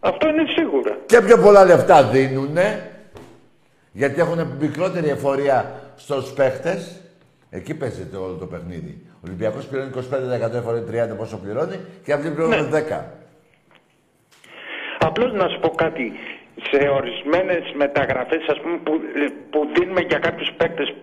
[0.00, 0.96] Αυτό είναι σίγουρα.
[1.06, 2.90] Και πιο πολλά λεφτά δίνουνε,
[3.92, 7.00] γιατί έχουν μικρότερη εφορία στους παίχτες.
[7.56, 8.94] Εκεί παίζεται όλο το παιχνίδι.
[9.14, 9.90] Ο Ολυμπιακός πληρώνει
[10.50, 13.04] 25% εφορία 30% πόσο πληρώνει και αυτοί πληρώνουν 10%.
[14.98, 16.12] Απλώς να σου πω κάτι.
[16.70, 18.92] Σε ορισμένες μεταγραφές, ας πούμε, που,
[19.50, 20.94] που δίνουμε για κάποιους παίκτες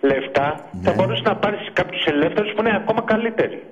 [0.00, 0.80] λεφτά, Ναι.
[0.82, 3.62] θα μπορούσε να πάρεις κάποιους ελεύθερους που είναι ακόμα καλύτεροι.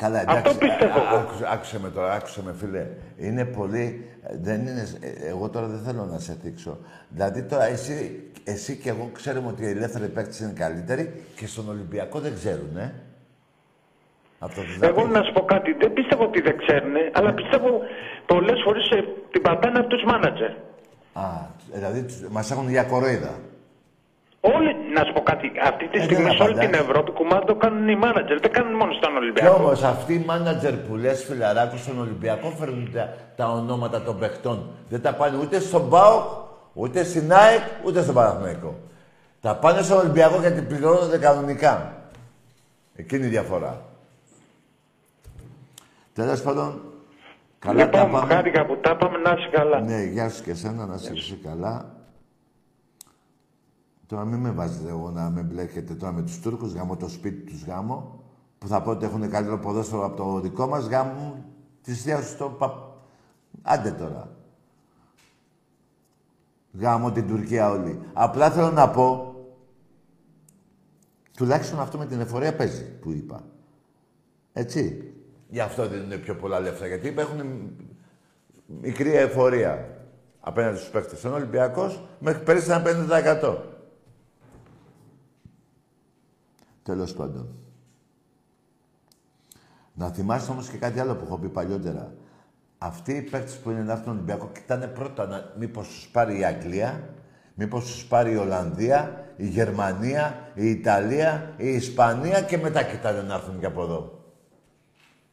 [0.00, 0.58] Καλά, Αυτό εντάξει.
[0.58, 1.18] πιστεύω Α- εγώ.
[1.20, 2.86] Άκουσε, άκουσε με τώρα, άκουσε με φίλε.
[3.16, 4.08] Είναι πολύ.
[4.22, 4.86] ε, Δεν είναι.
[5.00, 6.78] ε, Εγώ τώρα δεν θέλω να σε δείξω.
[7.08, 11.68] Δηλαδή τώρα εσύ, εσύ και εγώ ξέρουμε ότι οι ελεύθεροι παίκτες είναι καλύτεροι και στον
[11.68, 12.94] Ολυμπιακό δεν ξέρουν, ε.
[14.38, 17.68] Αυτό δεν Εγώ να σου πω κάτι, δεν πιστεύω ότι δεν ξέρουν, αλλά πιστεύω
[18.26, 20.50] πολλές φορές ε, την πατάνε από τους μάνατζερ.
[21.12, 21.22] Α,
[21.72, 23.34] δηλαδή τους- μας έχουν για κοροϊδά.
[24.40, 26.70] Όλοι, να σου πω κάτι, αυτή τη Ε, στιγμή δεν σε όλη απαντάς.
[26.70, 29.54] την Ευρώπη κουμάντο το κάνουν οι μάνατζερ, δεν κάνουν μόνο στον Κι Ολυμπιακό.
[29.64, 34.70] όμως αυτοί οι μάνατζερ που λες φιλαράκου στον Ολυμπιακό φέρνουν τα, τα ονόματα των παιχτών.
[34.88, 36.22] Δεν τα πάνε ούτε στον ΠΑΟΚ,
[36.72, 38.78] ούτε στην ΑΕΚ, ούτε στον Παναθηναϊκό.
[39.40, 41.92] Τα πάνε στον Ολυμπιακό γιατί πληρώνονται κανονικά.
[42.96, 43.82] Εκείνη η διαφορά.
[46.14, 46.80] Τέλος πάντων,
[47.58, 48.34] καλά τα λοιπόν, πάμε.
[48.34, 49.80] χάρηκα που τα πάμε, να είσαι καλά.
[49.80, 51.84] Ναι, γεια σου και εσένα, να σε είσαι καλά.
[54.08, 57.50] Τώρα μην με βάζετε εγώ να με μπλέκετε τώρα με τους Τούρκους, γάμω το σπίτι
[57.50, 58.24] τους γάμο,
[58.58, 61.44] που θα πω ότι έχουν καλύτερο ποδόσφαιρο από το δικό μας, γάμο
[61.82, 62.96] της θείας στο πα...
[63.62, 64.36] Άντε τώρα.
[66.72, 68.00] Γάμω την Τουρκία όλοι.
[68.12, 69.34] Απλά θέλω να πω,
[71.36, 73.44] τουλάχιστον αυτό με την εφορία παίζει, που είπα.
[74.52, 75.12] Έτσι.
[75.48, 77.40] Γι' αυτό δεν είναι πιο πολλά λεφτά, γιατί έχουν
[78.66, 79.88] μικρή εφορία
[80.40, 81.24] απέναντι στους παίκτες.
[81.24, 83.77] Ο Ολυμπιακός μέχρι πέρυσι ήταν 50%.
[86.88, 87.48] Τέλος πάντων.
[89.94, 92.12] Να θυμάστε όμως και κάτι άλλο που έχω πει παλιότερα.
[92.78, 96.38] Αυτοί οι παίκτες που είναι να έρθουν στον Ολυμπιακό κοιτάνε πρώτα να, μήπως τους πάρει
[96.38, 97.14] η Αγγλία,
[97.54, 103.34] μήπως τους πάρει η Ολλανδία, η Γερμανία, η Ιταλία, η Ισπανία και μετά κοιτάνε να
[103.34, 104.24] έρθουν και από εδώ.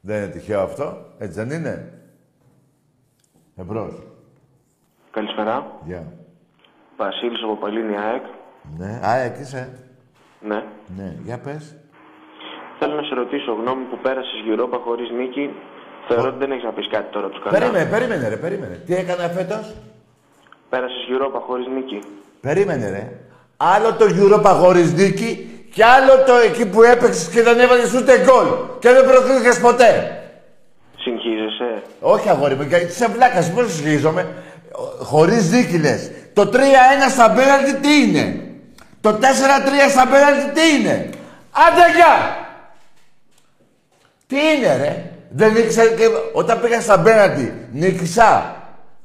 [0.01, 2.01] Δεν είναι τυχαίο αυτό, έτσι δεν είναι;
[3.55, 4.07] Εμπρός.
[5.11, 5.79] Καλησπέρα.
[5.85, 6.13] Γεια.
[6.97, 8.23] Βασίλης από Παλίνη ΑΕΚ.
[8.77, 9.84] Ναι, α, εκεί είσαι.
[10.39, 10.63] Ναι.
[10.97, 11.75] Ναι, για πες.
[12.79, 15.49] Θέλω να σε ρωτήσω γνώμη που πέρασες Europa χωρίς νίκη.
[16.07, 17.57] Θεωρώ ότι δεν έχεις να πεις κάτι τώρα τους καλά.
[17.57, 18.75] Περίμενε, περίμενε ρε, περίμενε.
[18.85, 19.73] Τι έκανα φέτος;
[20.69, 21.99] Πέρασες Europa χωρίς νίκη.
[22.41, 23.11] Περίμενε ρε.
[23.57, 28.13] Άλλο το Europa χωρίς νίκη και άλλο το εκεί που έπαιξες και δεν έβαλες ούτε
[28.23, 28.47] γκολ.
[28.79, 30.19] Και δεν προκρίθηκες ποτέ.
[30.97, 31.81] Συγχύζεσαι.
[31.99, 34.27] Όχι αγόρι μου, γιατί είσαι βλάκας, πώς συγχύζομαι.
[34.99, 36.11] Χωρίς νίκη λες.
[36.33, 38.44] Το 3-1 στα πέναλτι τι είναι;
[39.05, 39.21] Το 4-3
[39.89, 41.09] στα πέναλτι τι είναι;
[41.51, 42.37] Άντε γεια!
[44.27, 48.55] Τι είναι ρε; Δεν ήξερε και όταν πήγα στα πέναλτι, νίκησα.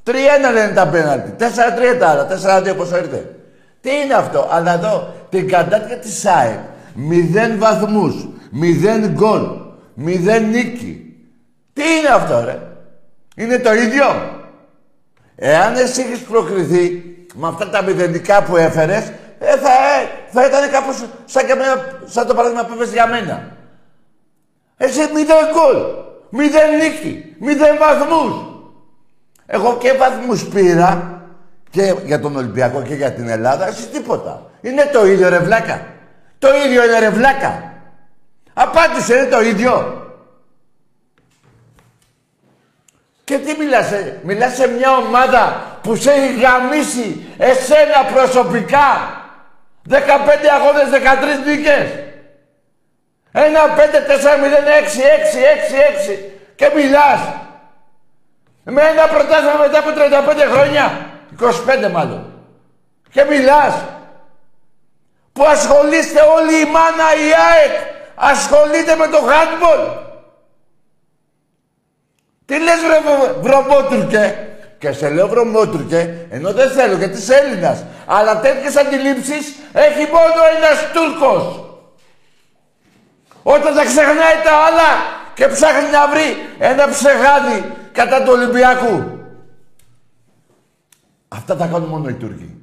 [0.05, 0.11] 3-1
[0.53, 1.35] λένε τα πέναλτι.
[1.39, 2.27] 4-3 τα άλλα.
[2.71, 3.35] 4-2 πόσο ήρθε.
[3.81, 6.59] Τι είναι αυτό; Αλλά εδώ την κατάτια της ΣΑΕΚ.
[6.93, 8.27] Μηδέν βαθμούς.
[8.51, 9.41] Μηδέν γκολ.
[9.93, 11.15] Μηδέν νίκη.
[11.73, 12.59] Τι είναι αυτό ρε;
[13.35, 14.05] Είναι το ίδιο;
[15.35, 19.11] Εάν εσύ έχεις προκριθεί με αυτά τα μηδενικά που έφερες,
[19.43, 19.80] ε, θα, ε,
[20.31, 23.57] θα ήταν κάπως σαν, και εμένα, σαν το παράδειγμα που έφερες για μένα.
[24.77, 25.77] Εσύ μηδέν γκολ,
[26.29, 28.45] μηδέν νίκη, μηδέν βαθμούς.
[29.45, 31.21] Εγώ και βαθμούς πήρα
[31.69, 34.49] και για τον Ολυμπιακό και για την Ελλάδα, εσύ τίποτα.
[34.61, 35.85] Είναι το ίδιο ρε βλάκα.
[36.39, 37.73] Το ίδιο είναι ρε βλάκα.
[38.53, 40.01] Απάντησε, είναι το ίδιο.
[43.23, 49.20] Και τι μιλάς, ε; μιλάς σε μια ομάδα που σε έχει γαμίσει εσένα προσωπικά;
[49.91, 51.89] 15 αγώνες, 13 νίκες.
[53.31, 57.19] Ένα 5, 4, 0, 6, 6, 6, 6 και μιλάς.
[58.63, 61.09] Με ένα πρωτάθλημα μετά από 35 χρόνια.
[61.39, 62.33] 25 μάλλον.
[63.11, 63.73] Και μιλάς.
[65.33, 67.79] Που ασχολείστε όλοι η μάνα η ΑΕΚ.
[68.15, 69.97] Ασχολείται με το handball.
[72.45, 74.47] Τι λες βρε βρο- βρωμότουρκε;
[74.81, 77.83] Και σε λέω βρωμότουρκε, ενώ δεν θέλω γιατί είσαι Έλληνας.
[78.05, 81.65] Αλλά τέτοιες αντιλήψεις έχει μόνο ένας Τούρκος.
[83.43, 84.89] Όταν τα ξεχνάει τα άλλα
[85.33, 89.19] και ψάχνει να βρει ένα ψεγάδι κατά του Ολυμπιακού.
[91.27, 92.55] Αυτά τα κάνουν μόνο οι Τούρκοι.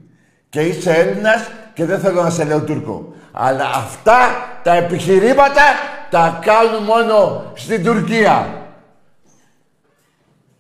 [0.49, 3.15] Και είσαι Έλληνας και δεν θέλω να σε λέω Τούρκο.
[3.33, 4.19] Αλλά αυτά
[4.63, 5.63] τα επιχειρήματα
[6.11, 8.63] τα κάνουν μόνο στην Τουρκία.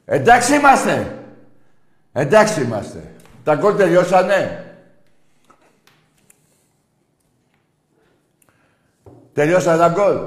[0.04, 1.17] Εντάξει είμαστε.
[2.12, 3.12] Εντάξει είμαστε.
[3.44, 4.64] Τα γκολ τελειώσανε.
[9.32, 10.18] Τελειώσανε τα γκολ.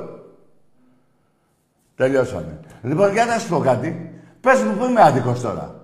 [1.96, 2.60] Τελειώσανε.
[2.82, 4.20] Λοιπόν, για να σου πω κάτι.
[4.42, 5.76] Πες μου που είμαι άδικος τώρα.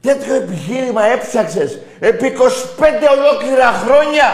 [0.00, 2.32] Τέτοιο επιχείρημα έψαξες επί
[2.78, 2.84] 25
[3.18, 4.30] ολόκληρα χρόνια.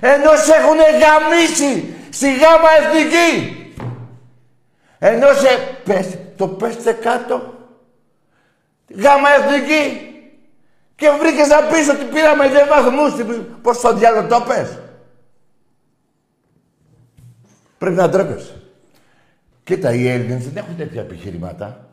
[0.00, 3.58] Ενώ σε έχουν γαμίσει στη γάμα εθνική.
[4.98, 5.48] Ενώ σε...
[5.84, 7.53] Πες, το πέστε κάτω.
[8.88, 10.08] Γάμα εθνική.
[10.96, 13.12] Και βρήκες να πεις ότι πήραμε δύο βαθμούς.
[13.62, 14.78] Πώς το διάλογο το πες;
[17.78, 18.62] Πρέπει να ντρέπεσαι.
[19.64, 21.88] Κοίτα, οι Έλληνες δεν έχουν τέτοια επιχειρήματα.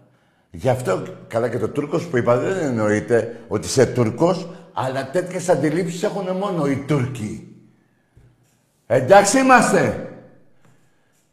[0.51, 5.49] Γι' αυτό, καλά και το Τούρκος που είπα, δεν εννοείται ότι είσαι Τούρκος, αλλά τέτοιες
[5.49, 7.56] αντιλήψεις έχουν μόνο οι Τούρκοι.
[8.88, 10.10] Εντάξει είμαστε.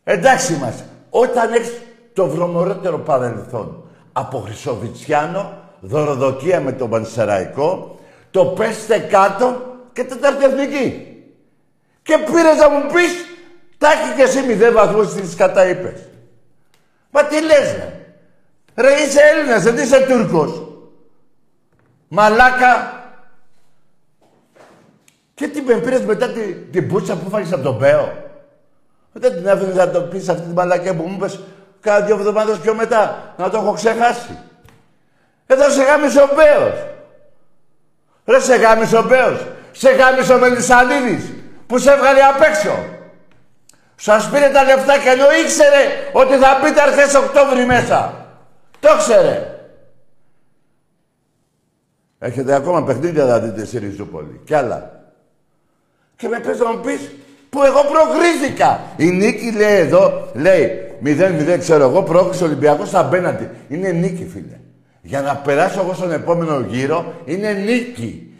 [0.04, 0.84] Εντάξει είμαστε.
[1.10, 3.88] Όταν έχεις το βρωμορότερο παρελθόν
[4.18, 7.98] από Χρυσοβιτσιάνο, δωροδοκία με τον Πανσεραϊκό,
[8.31, 11.16] το πέστε κάτω και τέταρτη εθνική.
[12.02, 13.12] Και πήρες να μου πεις,
[13.78, 16.09] τα έχει και εσύ μηδέν βαθμούς στις κατά είπες.
[17.11, 17.92] Μα τι λες, ρε.
[18.74, 20.62] Ρε είσαι Έλληνας, δεν είσαι Τούρκος.
[22.09, 23.02] Μαλάκα.
[25.35, 28.26] Και τι με πήρες μετά την, την πούτσα που φάγεις από τον Πέο.
[29.12, 31.40] Δεν την άφηνες να το πεις αυτή τη μαλακία που μου είπες
[31.80, 33.34] κάνα δύο εβδομάδες πιο μετά.
[33.36, 34.38] Να το έχω ξεχάσει.
[35.46, 36.86] Εδώ σε γάμισε ο Πέος.
[38.24, 39.46] Ρε σε γάμισε ο Πέος.
[39.72, 41.32] Σε γάμισε ο Μελισανίδης
[41.66, 42.84] που σε έβγαλε απ' έξω.
[43.96, 48.26] Σας πήρε τα λεφτά και ενώ ήξερε ότι θα μπείτε αρχές Οκτώβρη μέσα.
[48.80, 49.52] Το ξέρε.
[52.18, 54.40] Έχετε ακόμα παιχνίδια να δείτε στη Ριζούπολη.
[54.44, 55.02] Κι άλλα.
[56.16, 57.10] Και με πες να μου πεις
[57.50, 58.80] που εγώ προκρίθηκα.
[58.96, 63.48] Η νίκη λέει εδώ, λέει 0-0 ξέρω εγώ, πρόκληση Ολυμπιακός απέναντι.
[63.68, 64.58] Είναι νίκη φίλε.
[65.02, 68.32] Για να περάσω εγώ στον επόμενο γύρο είναι νίκη.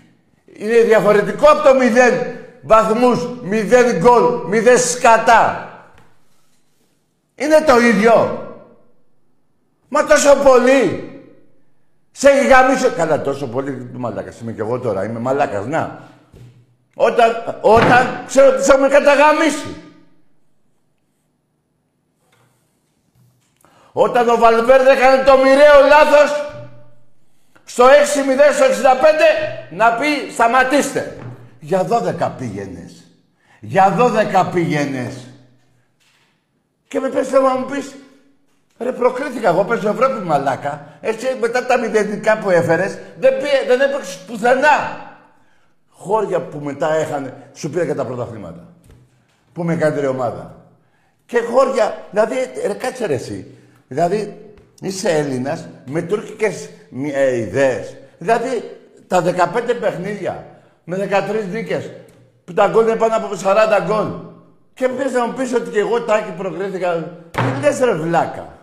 [0.45, 2.27] Είναι διαφορετικό από το 0
[2.63, 5.69] βαθμούς, 0 γκολ, 0 σκατά.
[7.35, 8.47] Είναι το ίδιο.
[9.89, 11.13] Μα τόσο πολύ.
[12.11, 12.89] Σε έχει γαμίσει.
[12.97, 14.41] Καλά, τόσο πολύ του μαλάκας.
[14.41, 15.05] Είμαι και εγώ τώρα.
[15.05, 15.67] Είμαι μαλάκας.
[15.67, 15.99] Να.
[16.95, 19.77] Όταν, όταν ξέρω ότι θα με καταγαμίσει.
[23.93, 26.47] Όταν ο Βαλβέρδε έκανε το μοιραίο λάθος
[27.65, 27.89] στο 6-0
[28.55, 28.65] στο
[29.71, 31.17] 65 να πει σταματήστε.
[31.61, 33.05] Για 12 πήγαινες.
[33.61, 35.15] Για 12 πήγαινες.
[36.89, 37.95] Και με πες να μου πεις
[38.79, 40.87] Ρε προκρίθηκα εγώ, παίζω Ευρώπη μαλάκα.
[41.01, 45.07] Έτσι μετά τα μηδενικά που έφερες, δεν, πήγε, δεν έπαιξες πουθενά.
[45.91, 48.73] Χώρια που μετά έχανε, σου πήρε και τα πρωταθλήματα.
[49.53, 50.55] Που με καλύτερη ομάδα.
[51.27, 52.35] Και χώρια, δηλαδή,
[52.67, 53.58] ρε κάτσε ρε εσύ.
[53.89, 56.69] Δηλαδή, είσαι Έλληνας με τουρκικές
[57.13, 57.97] ε, ιδέες.
[58.19, 60.47] Δηλαδή, τα 15 παιχνίδια
[60.85, 61.91] με 13 νίκες
[62.45, 64.07] που τα γκολ είναι πάνω από 40 γκολ.
[64.75, 67.19] Και πες να μου πεις ότι και εγώ τάκι προκρίθηκα.
[67.31, 68.59] Τι λες ρε βλάκα;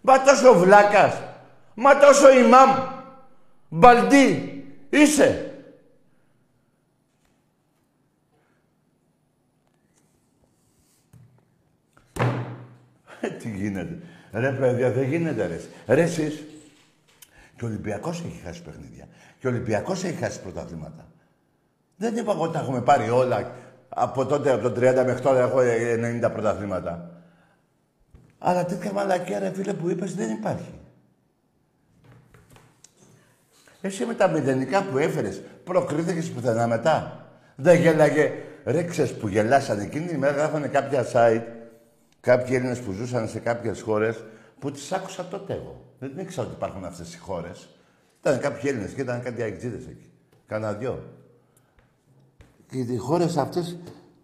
[0.00, 1.22] Μα τόσο βλάκας.
[1.74, 2.70] Μα τόσο ημάμ.
[3.68, 4.64] Μπαλντί.
[4.90, 5.54] Είσαι.
[13.20, 13.98] Ε, τι γίνεται.
[14.34, 15.60] Ρε παιδιά, δεν γίνεται ρε.
[15.94, 16.44] Ρε εσείς.
[17.56, 19.08] Και ο Ολυμπιακός έχει χάσει παιχνίδια.
[19.38, 21.06] Και ο Ολυμπιακός έχει χάσει πρωταθλήματα.
[21.96, 23.50] Δεν είπα εγώ ότι τα έχουμε πάρει όλα.
[23.88, 25.58] Από τότε, από το 30 μέχρι τώρα έχω
[26.26, 27.10] 90 πρωταθλήματα.
[28.38, 30.74] Αλλά τέτοια μαλακία, ρε φίλε, που είπες δεν υπάρχει.
[33.80, 37.26] Εσύ με τα μηδενικά που έφερες, προκρίθηκες πουθενά μετά.
[37.56, 38.32] Δεν γέλαγε.
[38.64, 41.42] Ρε, ξέρεις που γελάσανε εκείνη τη μέρα, γράφανε κάποια site,
[42.24, 44.24] κάποιοι Έλληνες που ζούσαν σε κάποιες χώρες,
[44.58, 45.84] που τις άκουσα τότε εγώ.
[45.98, 47.68] Δεν ήξερα ότι υπάρχουν αυτές οι χώρες.
[48.20, 50.10] Ήταν κάποιοι Έλληνες και ήταν κάτι αεξίδες εκεί.
[50.46, 51.02] Κάνα δυο.
[52.70, 53.78] Και οι χώρες αυτές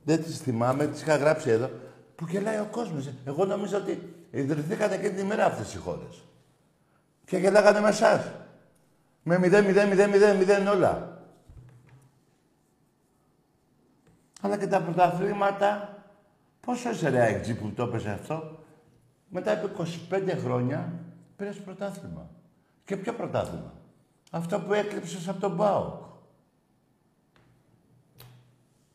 [0.05, 1.71] δεν τις θυμάμαι, τις είχα γράψει εδώ
[2.15, 3.11] που γελάει ο κόσμος.
[3.25, 6.25] Εγώ νομίζω ότι ιδρυθήκατε και την ημέρα αυτές οι χώρες.
[7.25, 8.33] Και γελάγανε με εσάς.
[9.23, 11.23] Με 0, 0, 0, 0, 0 όλα.
[14.41, 16.00] Αλλά και τα πρωταθλήματα,
[16.61, 18.59] πόσο είσαι ρε IG που το έπαιζε αυτό;
[19.29, 20.93] Μετά από 25 χρόνια
[21.37, 22.31] πήρες πρωτάθλημα.
[22.85, 23.73] Και ποιο πρωτάθλημα;
[24.31, 26.09] Αυτό που έκλειψες από τον ΠΑΟΚ.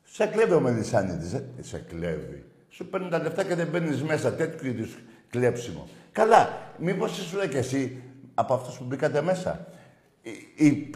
[0.04, 2.46] Σε κλέβει ο Μελισάνητης, ε; Σε κλέβει.
[2.70, 4.34] Σου παίρνουν τα λεφτά και δεν μπαίνει μέσα.
[4.34, 4.98] Τέτοιου είδους
[5.30, 5.88] κλέψιμο.
[6.12, 8.02] Καλά, μήπως ήσουν και εσύ
[8.34, 9.68] από αυτούς που μπήκατε μέσα;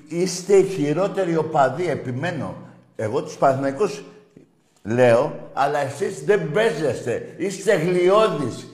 [0.08, 2.56] είστε οι χειρότεροι οπαδοί, επιμένω.
[2.96, 4.04] Εγώ τους Παναθηναϊκούς
[4.82, 7.36] λέω, αλλά εσείς δεν παίζεστε.
[7.38, 8.68] Είστε γλιώδεις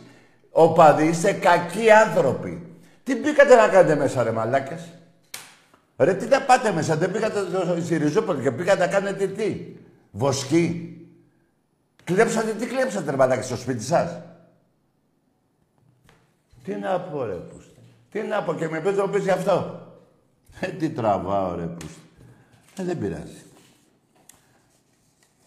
[0.51, 2.67] οπαδοί, είστε κακοί άνθρωποι.
[3.03, 4.89] Τι μπήκατε να κάνετε μέσα, ρε μαλάκες;
[5.97, 7.39] Ρε, τι να πάτε μέσα, δεν πήγατε
[7.81, 9.65] στο Ριζούπολη και πήγατε να κάνετε τι;
[10.11, 10.99] Βοσκή.
[12.03, 14.21] Κλέψατε, τι κλέψατε, ρε μαλάκες, στο σπίτι σας;
[16.63, 17.79] Τι να πω, ρε, πούστη.
[18.11, 19.79] Τι να πω και με πες να πεις γι' αυτό.
[20.59, 21.99] Ε, τι τραβάω, ρε, πούστη.
[22.79, 23.44] Ε, δεν πειράζει.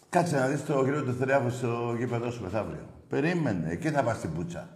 [0.09, 2.85] Κάτσε να δεις το γύρο του θριάβου στο γήπεδο σου μεθαύριο.
[3.09, 4.69] Περίμενε, εκεί θα πας στην πούτσα.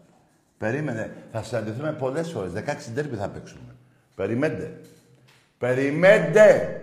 [0.57, 2.51] Περίμενε, θα συναντηθούμε πολλές φορές.
[2.51, 3.75] 16 ντέρμπι θα παίξουμε.
[4.15, 4.79] Περιμένετε.
[5.57, 6.77] Περιμένετε.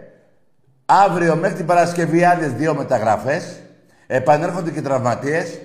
[0.84, 3.61] Αύριο μέχρι την Παρασκευή άλλες δύο μεταγραφές.
[4.07, 5.61] Επανέρχονται και οι τραυματίες.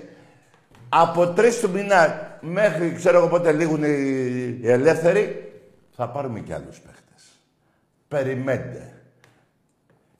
[0.88, 5.52] Από τρεις του μήνα μέχρι ξέρω εγώ πότε λήγουν οι, ελεύθεροι,
[5.96, 7.24] θα πάρουμε και άλλους παίχτες.
[8.08, 8.92] Περιμένετε.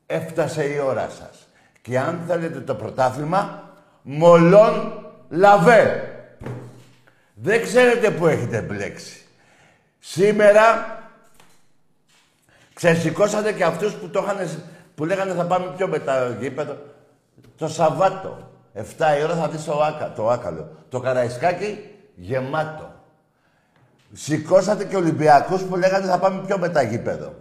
[0.07, 1.46] Έφτασε η ώρα σας.
[1.87, 3.62] Και αν θέλετε το πρωτάθλημα,
[4.03, 6.11] μολόν λαβέ.
[7.34, 9.26] Δεν ξέρετε που έχετε μπλέξει.
[9.99, 10.64] Σήμερα
[12.74, 14.49] ξεσηκώσατε και αυτούς που, το είχαν,
[14.95, 16.76] που λέγανε θα πάμε πιο μετά γήπεδο.
[17.57, 18.82] Το Σαββάτο, 7
[19.18, 20.68] η ώρα θα δεις το, άκα, το άκαλο.
[20.89, 22.93] Το Καραϊσκάκι γεμάτο.
[24.12, 27.34] Σηκώσατε και Ολυμπιακούς που λέγανε θα πάμε πιο μετά γήπεδο.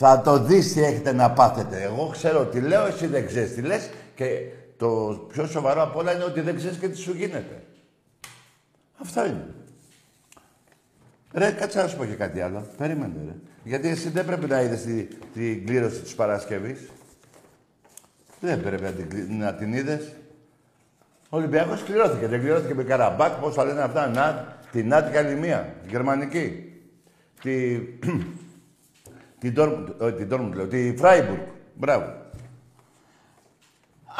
[0.00, 1.82] Θα το δεις τι έχετε να πάθετε.
[1.82, 4.40] Εγώ ξέρω τι λέω, εσύ δεν ξέρεις τι λες και
[4.76, 4.88] το
[5.32, 7.62] πιο σοβαρό απ' όλα είναι ότι δεν ξέρεις και τι σου γίνεται.
[9.00, 9.46] Αυτό είναι.
[11.32, 12.66] Ρε, κάτσε να σου πω και κάτι άλλο.
[12.76, 13.34] Περίμενε, ρε.
[13.64, 16.90] Γιατί εσύ δεν πρέπει να είδες την, την κλήρωση της Παρασκευής.
[18.40, 20.12] Δεν πρέπει να την, να την είδες.
[21.28, 22.26] Ο Ολυμπιακός κληρώθηκε.
[22.26, 26.72] Δεν κληρώθηκε με Καραμπάκ, πώς θα λένε αυτά, να, την Νάτι μία, τη γερμανική.
[27.42, 27.78] Τη,
[29.38, 31.40] την Τόρμουντ, λέω, τη Φράιμπουργκ.
[31.74, 32.26] Μπράβο.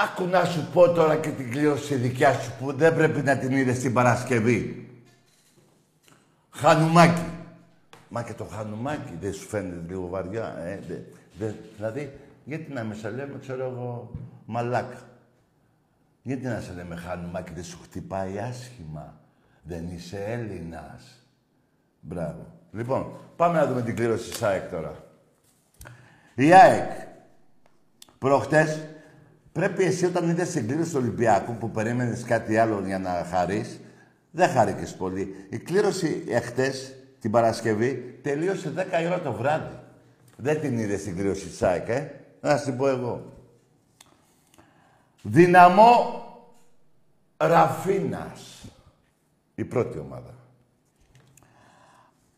[0.01, 3.53] Άκου να σου πω τώρα και την κλήρωση δικιά σου που δεν πρέπει να την
[3.53, 4.89] είδες την Παρασκευή.
[6.51, 7.23] Χανουμάκι.
[8.09, 10.95] Μα και το χανουμάκι δεν σου φαίνεται λίγο βαριά, ε, δε,
[11.39, 12.13] δε, δηλαδή,
[12.45, 14.11] γιατί να με σε λέμε, ξέρω εγώ,
[14.47, 14.99] μαλάκα.
[16.23, 19.21] Γιατί να σε λέμε χανουμάκι, δεν σου χτυπάει άσχημα.
[19.63, 21.27] Δεν είσαι Έλληνας.
[22.01, 22.47] Μπράβο.
[22.73, 25.08] Λοιπόν, πάμε να δούμε την κλήρωση της ΑΕΚ τώρα.
[26.39, 26.91] Η ΑΕΚ,
[28.19, 28.89] προχτές,
[29.59, 33.81] Πρέπει εσύ όταν είδες την κλήρωση του Ολυμπιακού που περίμενες κάτι άλλο για να χαρείς,
[34.31, 35.47] δεν χάρηκες πολύ.
[35.49, 39.79] Η κλήρωση εχθές, την Παρασκευή, τελείωσε 10 η ώρα το βράδυ.
[40.37, 42.11] Δεν την είδε στην κλήρωση της ΣΑΕΚ, ε.
[42.41, 43.33] Να την πω εγώ.
[45.23, 46.23] Δυναμό
[47.37, 48.65] Ραφίνας.
[49.55, 50.35] Η πρώτη ομάδα.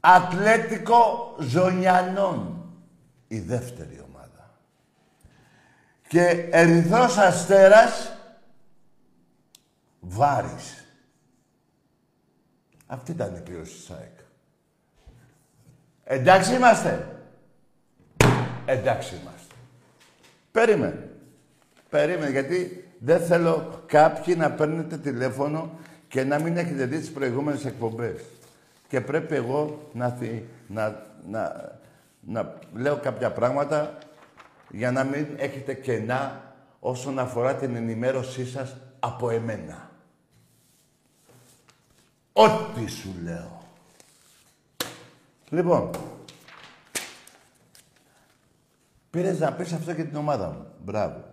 [0.01, 2.59] Ατλέτικο Ζωνιανών.
[3.32, 4.50] Η δεύτερη ομάδα.
[6.08, 8.12] Και Ερυθρός Αστέρας
[10.00, 10.84] Βάρης.
[12.86, 14.18] Αυτή ήταν η κλήρωση της ΑΕΚ.
[16.04, 17.22] Εντάξει είμαστε.
[18.66, 19.54] Εντάξει είμαστε.
[20.50, 21.10] Περίμενε.
[21.90, 25.78] Περίμενε, γιατί δεν θέλω κάποιοι να παίρνετε τηλέφωνο
[26.08, 28.22] και να μην έχετε δει τις προηγούμενες εκπομπές.
[28.88, 30.18] Και πρέπει εγώ να,
[30.66, 31.72] να, να,
[32.20, 33.98] να λέω κάποια πράγματα
[34.70, 39.90] για να μην έχετε κενά όσον αφορά την ενημέρωσή σας από εμένα.
[42.32, 43.62] Ό,τι σου λέω.
[45.48, 45.90] Λοιπόν,
[49.10, 50.66] πήρες να πεις αυτό και την ομάδα μου.
[50.84, 51.24] Μπράβο.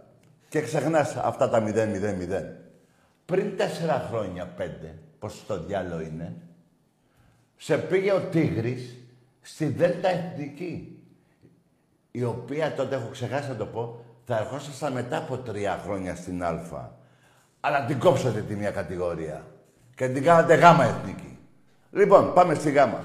[0.50, 2.44] Και ξεχνάς αυτά τα 0-0-0.
[3.26, 6.36] Πριν τέσσερα χρόνια, πέντε, πως το διάλογο είναι,
[7.58, 8.96] σε πήγε ο Τίγρης
[9.48, 11.02] στη Δέλτα Εθνική
[12.12, 16.44] η οποία τότε έχω ξεχάσει να το πω, θα ερχόσασταν μετά από τρία χρόνια στην
[16.44, 16.92] Α.
[17.60, 19.46] Αλλά την κόψατε τη μία κατηγορία.
[19.96, 21.38] Και την κάνατε γάμα εθνική.
[21.92, 23.04] Λοιπόν, πάμε στη γάμα.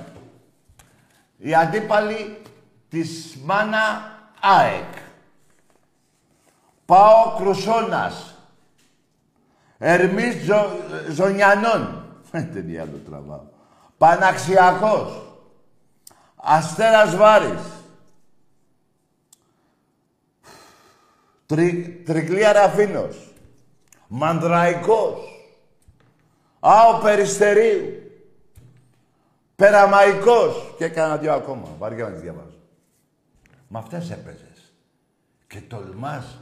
[1.36, 2.42] Η αντίπαλη
[2.88, 3.78] της Μάνα
[4.40, 4.94] ΑΕΚ.
[6.84, 8.34] Πάω Κρουσόνας.
[9.78, 10.70] Ερμής Ζω...
[11.10, 12.04] Ζωνιανών.
[12.30, 13.44] Δεν άλλο τραβάω.
[13.98, 15.31] Παναξιακός.
[16.44, 17.62] Αστέρας Βάρης.
[21.46, 23.32] Τρι, τρικλία Ραφίνος.
[24.08, 25.48] Μανδραϊκός.
[26.60, 28.02] Άο Περιστερίου.
[29.56, 30.74] Περαμαϊκός.
[30.78, 31.68] Και έκανα δυο ακόμα.
[31.78, 32.58] Βαριά να τις διαβάζω.
[33.68, 34.74] Με αυτές έπαιζες.
[35.46, 36.40] Και τολμάς.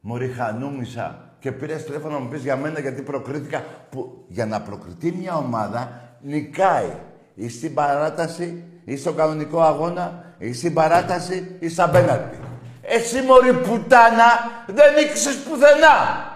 [0.00, 1.34] Μωρή χανούμισα.
[1.38, 3.64] Και πήρες τηλέφωνο να μου πεις για μένα γιατί προκρίθηκα.
[3.90, 6.96] Που για να προκριθεί μια ομάδα νικάει.
[7.34, 12.38] Ή στην παράταση, ή στον κανονικό αγώνα, ή στην παράταση, ή στα πέναλτι.
[12.82, 14.24] Εσύ μωρή πουτάνα,
[14.66, 16.28] δεν νίκησες πουθενά.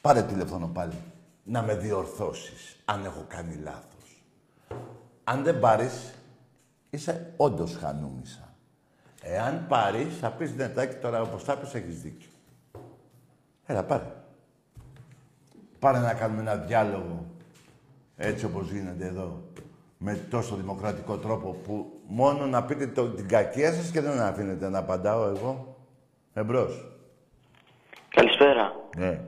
[0.00, 0.94] Πάρε τηλέφωνο πάλι,
[1.42, 4.22] να με διορθώσεις, αν έχω κάνει λάθος.
[5.24, 6.14] Αν δεν πάρεις,
[6.90, 8.54] είσαι όντως χανούμισα.
[9.22, 12.28] Εάν πάρεις, θα πεις ναι, τάκι, τώρα όπως θα πεις, έχεις δίκιο.
[13.66, 14.04] Έλα, πάρε.
[15.78, 17.26] Πάρε να κάνουμε ένα διάλογο
[18.16, 19.42] έτσι όπως γίνεται εδώ
[20.04, 24.68] με τόσο δημοκρατικό τρόπο που μόνο να πείτε το, την κακία σας και δεν αφήνετε
[24.68, 25.76] να απαντάω εγώ.
[26.34, 26.84] Εμπρός.
[28.08, 28.72] Καλησπέρα.
[28.96, 29.20] Ναι.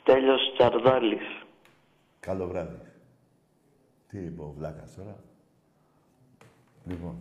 [0.00, 1.44] Στέλιος Τσαρδάλης.
[2.20, 2.78] Καλό βράδυ.
[4.08, 5.16] Τι είπε ο Βλάκας τώρα;
[6.84, 7.16] Λοιπόν.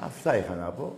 [0.00, 0.96] Αυτά είχα να πω.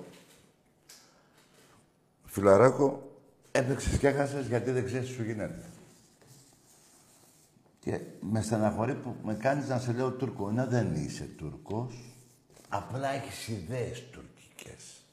[2.24, 3.10] Φιλαράκο,
[3.52, 5.69] έπαιξες και έχασες γιατί δεν ξέρεις τι σου γίνεται.
[7.80, 10.48] Και με στεναχωρεί που με κάνεις να σε λέω Τούρκο.
[10.48, 12.14] ενώ δεν είσαι Τούρκος.
[12.68, 15.04] Απλά έχεις ιδέες τουρκικές.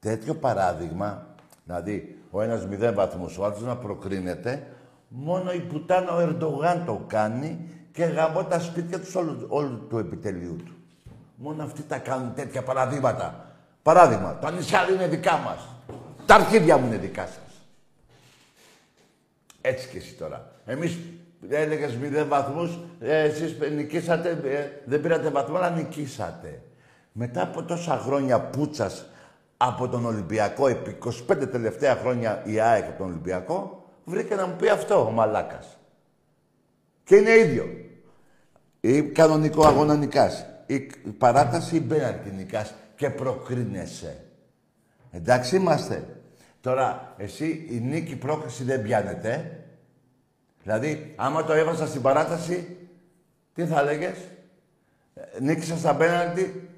[0.00, 1.26] Τέτοιο παράδειγμα,
[1.64, 4.72] δηλαδή ο ένας μηδέν βαθμούς, ο άλλος να προκρίνεται,
[5.08, 9.98] μόνο η πουτάνα ο Ερντογάν το κάνει και γαμώ τα σπίτια τους όλου, όλου του
[9.98, 10.72] επιτελείου του.
[11.36, 13.56] Μόνο αυτοί τα κάνουν τέτοια παραδείγματα.
[13.82, 15.68] Παράδειγμα, τα νησιά είναι δικά μας.
[16.26, 17.66] Τα αρχίδια μου είναι δικά σας.
[19.60, 20.52] Έτσι και εσύ τώρα.
[20.64, 20.98] Εμείς
[21.48, 26.62] έλεγες μηδέν βαθμούς, ε, εσείς νικήσατε, ε, δεν πήρατε βαθμό, αλλά νικήσατε.
[27.12, 29.06] Μετά από τόσα χρόνια πούτσας
[29.56, 34.56] από τον Ολυμπιακό, επί 25 τελευταία χρόνια η ΑΕΚ από τον Ολυμπιακό, βρήκε να μου
[34.56, 35.78] πει αυτό ο Μαλάκας.
[37.04, 37.66] Και είναι ίδιο.
[38.80, 40.46] Ή κανονικό αγώνα νικάς.
[40.66, 40.78] Η
[41.18, 44.24] παράταση ή μπέναρτη νικάς και προκρίνεσαι.
[45.10, 46.04] Εντάξει είμαστε.
[46.60, 49.62] Τώρα, εσύ η νίκη πρόκριση δεν πιάνεται.
[50.68, 52.76] Δηλαδή, άμα το έβαζα στην παράταση,
[53.54, 54.14] τι θα έλεγε.
[55.40, 56.68] Νίκησα στα πέναλτι.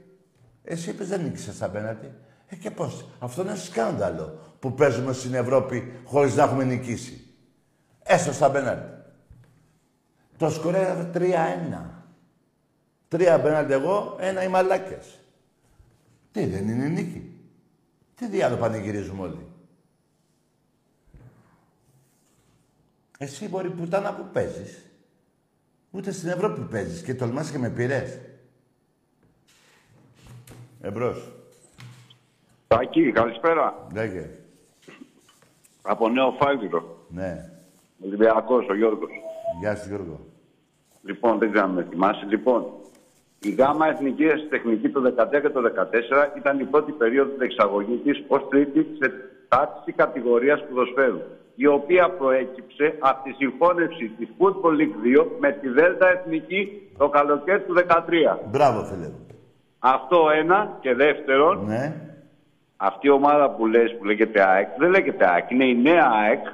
[0.65, 2.13] Εσύ είπες δεν νίκησα στα πέναλτι.
[2.47, 3.09] Ε, και πώς.
[3.19, 7.27] Αυτό είναι σκάνδαλο που παίζουμε στην Ευρώπη χωρίς να έχουμε νικήσει.
[8.03, 8.93] Έστω στα πέναλτι.
[10.37, 11.25] Το σκορ είναι 3-1.
[13.09, 15.19] Τρία πέναλτι εγώ, ένα οι μαλάκες.
[16.33, 17.41] Τι, δεν είναι νίκη.
[18.15, 19.47] Τι διάλογο πανηγυρίζουμε όλοι.
[23.23, 24.85] Εσύ μπορεί πουτάνα που παίζεις.
[25.91, 28.19] Ούτε στην Ευρώπη παίζεις και τολμάς και με πειρές.
[30.81, 31.33] Εμπρός.
[32.67, 33.87] Τάκη, καλησπέρα.
[33.95, 34.31] Λέγε.
[35.83, 37.07] Από Νέο Φάλτιρο.
[37.09, 37.51] Ναι.
[38.05, 39.11] Ολυμπιακός, ο Γιώργος.
[39.61, 40.21] Γεια σου Γιώργο.
[41.03, 42.25] Λοιπόν, δεν ξέρω αν με θυμάσαι.
[42.25, 42.67] Λοιπόν,
[43.41, 48.03] η ΓΑΜΑ Εθνική Τεχνική το 2013 και το 2014 ήταν η πρώτη περίοδο της εξαγωγής
[48.03, 49.13] της ως τρίτη σε
[49.49, 51.21] τάξη κατηγορίας ποδοσφαίρου,
[51.63, 57.09] η οποία προέκυψε από τη συμφώνευση της Football League 2 με τη Δέλτα Εθνική το
[57.09, 58.39] καλοκαίρι του 2013.
[58.51, 59.27] Μπράβο, φίλε μου.
[59.79, 61.95] Αυτό ένα και δεύτερον, Ναι.
[62.77, 66.47] αυτή η ομάδα που λες που λέγεται ΑΕΚ, δεν λέγεται ΑΕΚ, είναι η νέα ΑΕΚ,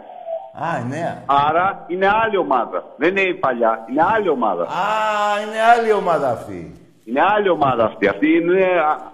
[0.64, 1.22] Α, η νέα.
[1.26, 2.84] άρα είναι άλλη ομάδα.
[2.96, 4.62] Δεν είναι η παλιά, είναι άλλη ομάδα.
[4.62, 6.72] Α, είναι άλλη ομάδα αυτή.
[7.04, 8.08] Είναι άλλη ομάδα αυτή.
[8.08, 9.12] Αυτή είναι α,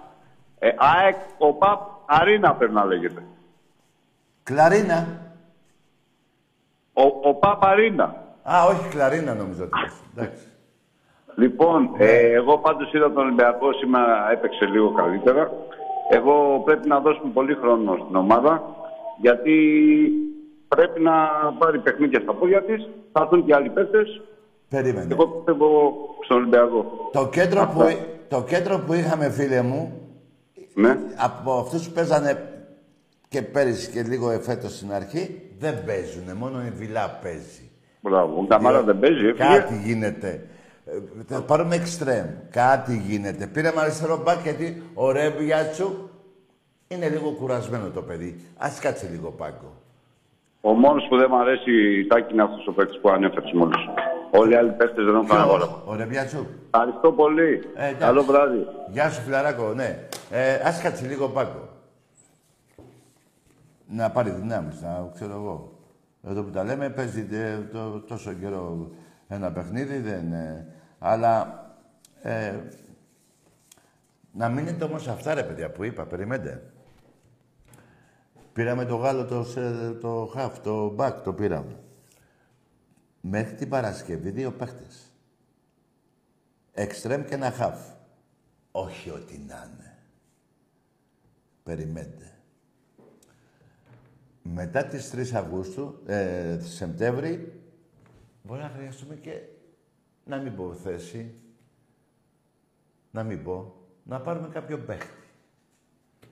[0.59, 3.23] ε, ΑΕΚ, ο ΠΑΠ, Αρίνα πρέπει να λέγεται.
[4.43, 5.07] Κλαρίνα.
[6.93, 8.15] Ο, ο ΠΑΠ Αρίνα.
[8.43, 9.93] Α, όχι Κλαρίνα νομίζω ότι πες.
[10.17, 10.43] Εντάξει.
[11.35, 15.51] Λοιπόν, ε, εγώ πάντως είδα τον Ολυμπιακό σήμερα έπαιξε λίγο καλύτερα.
[16.09, 18.63] Εγώ πρέπει να δώσουμε πολύ χρόνο στην ομάδα
[19.21, 19.53] γιατί
[20.67, 21.13] πρέπει να
[21.57, 22.89] πάρει παιχνίδια στα πόδια της.
[23.11, 24.21] Θα έρθουν και άλλοι παίκτες.
[24.69, 25.07] Περίμενε.
[25.13, 27.09] Εγώ πιστεύω στον Ολυμπιακό.
[27.11, 27.83] Το κέντρο, Αυτά.
[27.85, 30.01] που, το κέντρο που είχαμε, φίλε μου,
[30.73, 30.97] Ναι.
[31.17, 32.47] από αυτούς που παίζανε
[33.29, 36.33] και πέρυσι και λίγο εφέτος στην αρχή, δεν παίζουνε.
[36.33, 37.65] Μόνο η Βιλά παίζει.
[38.01, 38.39] Μπράβο.
[38.41, 39.25] Ο Καμάρα δεν παίζει.
[39.27, 39.47] έφυγε.
[39.57, 40.47] Κάτι γίνεται.
[40.85, 40.91] Ε,
[41.27, 42.25] Θα πάρουμε εξτρέμ.
[42.49, 43.47] Κάτι γίνεται.
[43.47, 46.09] Πήραμε αριστερό μπακ γιατί ο Ρέμπιατσου
[46.87, 48.39] είναι λίγο κουρασμένο το παιδί.
[48.57, 49.71] Ας κάτσε λίγο πάγκο.
[50.61, 53.77] Ο μόνος που δεν μου αρέσει η τάκη είναι αυτός ο παίκτης που ανέφερες μόλις.
[54.31, 55.81] Όλοι οι άλλοι παίκτες δεν έχουν κανένα όραμα.
[55.85, 56.45] Ο Ρεμπιατσού.
[56.71, 57.63] Ευχαριστώ πολύ.
[57.75, 57.99] Ε, εντάξει.
[57.99, 58.65] Καλό βράδυ.
[58.91, 59.99] Γεια σου, φιλαράκο, ναι.
[60.31, 61.69] Ε, ας κάτσει λίγο πάγκο.
[63.95, 65.79] Να πάρει δυνάμεις, να ξέρω εγώ.
[66.23, 68.91] Εδώ που τα λέμε, παίζει ε, το, τόσο καιρό
[69.27, 70.33] ένα παιχνίδι, δεν...
[70.33, 71.61] Ε, αλλά...
[72.21, 72.59] Ε,
[74.31, 76.73] να μείνετε όμως αυτά, ρε παιδιά, που είπα, περιμένετε.
[78.53, 81.79] Πήραμε το Γάλλο, το, σε- το χαφ, το μπακ, το πήραμε.
[83.21, 85.11] Μέχρι την Παρασκευή δύο παίχτες.
[86.71, 87.79] Εξτρέμ και ένα χαφ.
[88.71, 89.97] Όχι ό,τι να είναι.
[91.63, 92.32] Περιμένετε.
[94.43, 97.61] Μετά τις 3 Αυγούστου, ε, Σεπτέμβρη,
[98.43, 99.41] μπορεί να χρειαστούμε και
[100.25, 101.33] να μην πω θέση,
[103.11, 105.23] να μην πω, να πάρουμε κάποιο παίχτη.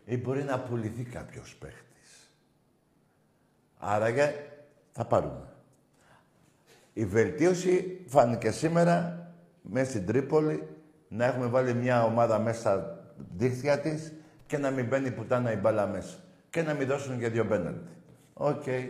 [0.05, 2.33] Ή μπορεί να πουληθεί κάποιος παίχτης.
[3.77, 4.07] Άρα
[4.91, 5.53] θα πάρουμε.
[6.93, 9.25] Η βελτίωση φάνηκε σήμερα
[9.61, 10.67] μέσα στην Τρίπολη
[11.07, 13.03] να έχουμε βάλει μια ομάδα μέσα στα
[13.37, 14.13] δίχτυα της
[14.45, 16.17] και να μην μπαίνει πουτάνα η μπάλα μέσα.
[16.49, 17.89] Και να μην δώσουν και δύο πέναλτι.
[18.43, 18.63] OK.
[18.65, 18.89] Okay.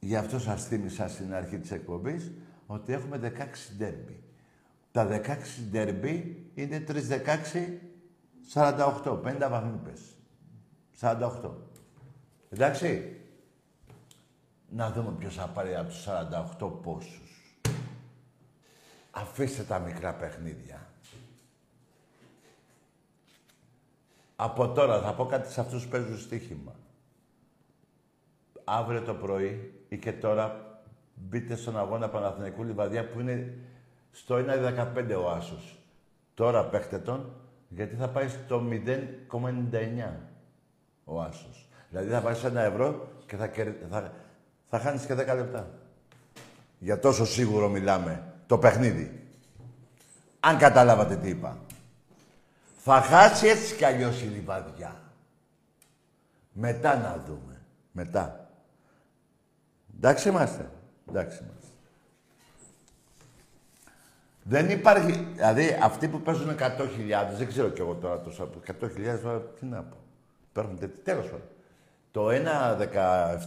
[0.00, 2.30] Γι' αυτό σας θύμισα στην αρχή της εκπομπής
[2.66, 4.22] ότι έχουμε 16 ντέρμπι.
[4.92, 7.80] Τα 16 ντέρμπι είναι 3-16,
[8.54, 9.20] 48.
[9.22, 9.80] 50 βαθμοί
[11.00, 11.50] 48.
[12.50, 13.16] Εντάξει.
[14.68, 16.06] Να δούμε ποιος θα πάρει από τους
[16.60, 17.56] 48 πόσους.
[19.10, 20.86] Αφήστε τα μικρά παιχνίδια.
[24.36, 26.74] Από τώρα θα πω κάτι σε αυτούς που παίζουν στοίχημα.
[28.74, 30.56] Αύριο το πρωί ή και τώρα
[31.14, 33.54] μπείτε στον αγώνα Παναθηναϊκού Λιβαδιά που είναι
[34.10, 35.78] στο 1.15 ο Άσος.
[36.34, 37.32] Τώρα παίχτε τον,
[37.68, 38.96] γιατί θα πάει στο 0,99
[41.04, 41.68] ο Άσος.
[41.90, 43.50] Δηλαδή θα πάει σε ένα ευρώ και θα,
[43.90, 44.12] θα,
[44.68, 45.70] θα χάνεις και 10 λεπτά.
[46.78, 48.34] Για τόσο σίγουρο μιλάμε.
[48.46, 49.26] Το παιχνίδι.
[50.40, 51.58] Αν καταλάβατε τι είπα.
[52.76, 55.00] Θα χάσει έτσι κι αλλιώς η λιβαδιά.
[56.52, 57.60] Μετά να δούμε.
[57.92, 58.41] Μετά.
[60.02, 60.70] Εντάξει είμαστε.
[61.08, 61.66] Εντάξει είμαστε.
[64.42, 69.40] Δεν υπάρχει, δηλαδή αυτοί που παίζουν 100.000, δεν ξέρω κι εγώ τώρα τόσο, 100.000 τώρα
[69.40, 69.96] τι να πω.
[70.50, 71.46] Υπάρχουν τέτοιοι, τέλος πάντων.
[72.10, 72.28] Το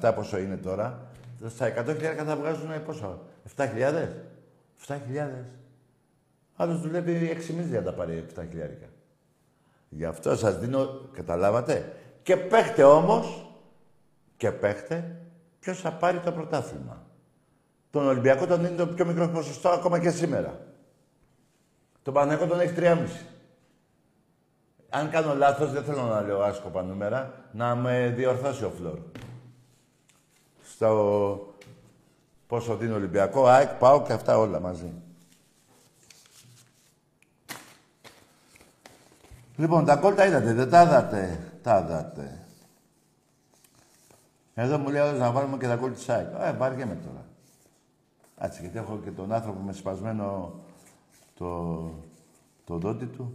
[0.01, 1.07] 1,17 πόσο είναι τώρα,
[1.47, 3.21] στα 100.000 θα βγάζουν πόσο,
[3.55, 4.07] 7.000.
[4.87, 4.97] 7.000.
[6.55, 8.89] Άλλος δουλεύει 6 μήνες για να τα πάρει 7.000.
[9.89, 11.93] Γι' αυτό σας δίνω, καταλάβατε.
[12.23, 13.49] Και παίχτε όμως,
[14.37, 15.15] και παίχτε,
[15.65, 17.03] ποιος θα πάρει το πρωτάθλημα;
[17.91, 20.59] Τον Ολυμπιακό τον είναι το πιο μικρό ποσοστό ακόμα και σήμερα.
[22.03, 23.07] Το Παναγιώτο τον έχει 3,5.
[24.89, 28.99] Αν κάνω λάθος, δεν θέλω να λέω άσκοπα νούμερα, να με διορθώσει ο Φλόρ.
[30.63, 31.55] Στο
[32.47, 34.91] πόσο δίνει ο Ολυμπιακό, ΑΕΚ, πάω και αυτά όλα μαζί.
[39.55, 41.39] Λοιπόν, τα κόλτα είδατε, δεν τα είδατε.
[41.63, 42.44] Τα είδατε.
[44.57, 46.27] Εδώ μου λέει να βάλουμε και τα κόλτα της ΑΕΚ.
[46.27, 47.25] Ε, με τώρα.
[48.37, 50.53] Έτσι, γιατί έχω και τον άνθρωπο με σπασμένο
[51.37, 51.91] το,
[52.65, 53.33] το δόντι του.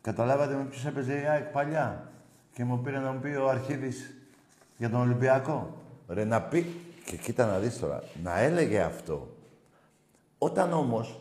[0.00, 2.10] Καταλάβατε με ποιος έπαιζε η ΑΕΚ παλιά.
[2.52, 4.14] Και μου πήρε να μου πει ο Αρχίδης
[4.76, 5.74] για τον Ολυμπιακό.
[6.08, 9.36] Ρε να πει, και κοίτα να δεις τώρα, να έλεγε αυτό.
[10.38, 11.20] Όταν όμως,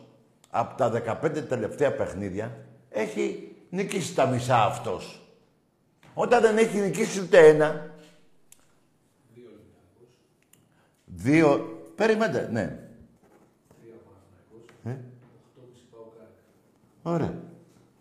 [0.49, 2.57] από τα 15 τελευταία παιχνίδια,
[2.89, 5.20] έχει νικήσει τα μισά αυτός.
[6.13, 7.91] Όταν δεν έχει νικήσει ούτε ένα,
[11.15, 11.79] Δύο.
[11.95, 12.79] Περιμένετε, ναι.
[14.83, 14.95] Ε;
[17.01, 17.33] Ωραία.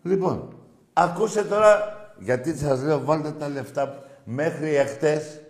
[0.03, 0.55] Λοιπόν,
[0.93, 5.41] ακούσε τώρα, γιατί σας λέω βάλτε τα λεφτά μέχρι εχθές,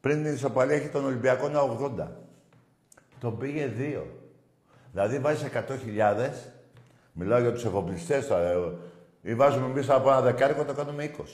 [0.00, 1.50] πριν την ισοπαλία έχει τον Ολυμπιακό
[1.98, 2.06] 80.
[3.20, 4.06] Τον πήγε δύο.
[4.92, 6.30] Δηλαδή βάζει 100.000,
[7.12, 8.72] μιλάω για τους εφοπλιστές τώρα, ε,
[9.26, 11.24] ή βάζουμε εμείς από ένα δεκάρικο, το κάνουμε 20.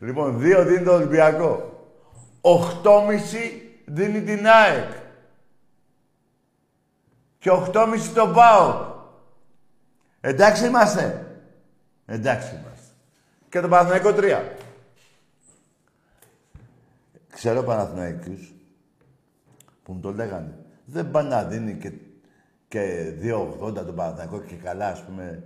[0.06, 1.72] λοιπόν, δύο δίνει τον Ολυμπιακό.
[2.40, 2.52] 8,5
[3.84, 4.90] δίνει την ΑΕΚ.
[7.38, 8.94] Και 8,5 τον ΠΑΟΚ.
[10.20, 11.36] Εντάξει είμαστε.
[12.06, 12.94] Εντάξει είμαστε.
[13.48, 14.42] Και το Παναθηναϊκό 3.
[17.32, 18.54] Ξέρω Παναθηναϊκούς
[19.82, 20.58] που μου το λέγανε.
[20.84, 21.92] Δεν πάνε να δίνει και,
[22.74, 25.42] και 2,80 τον Παναθηναϊκό και καλά, ας πούμε.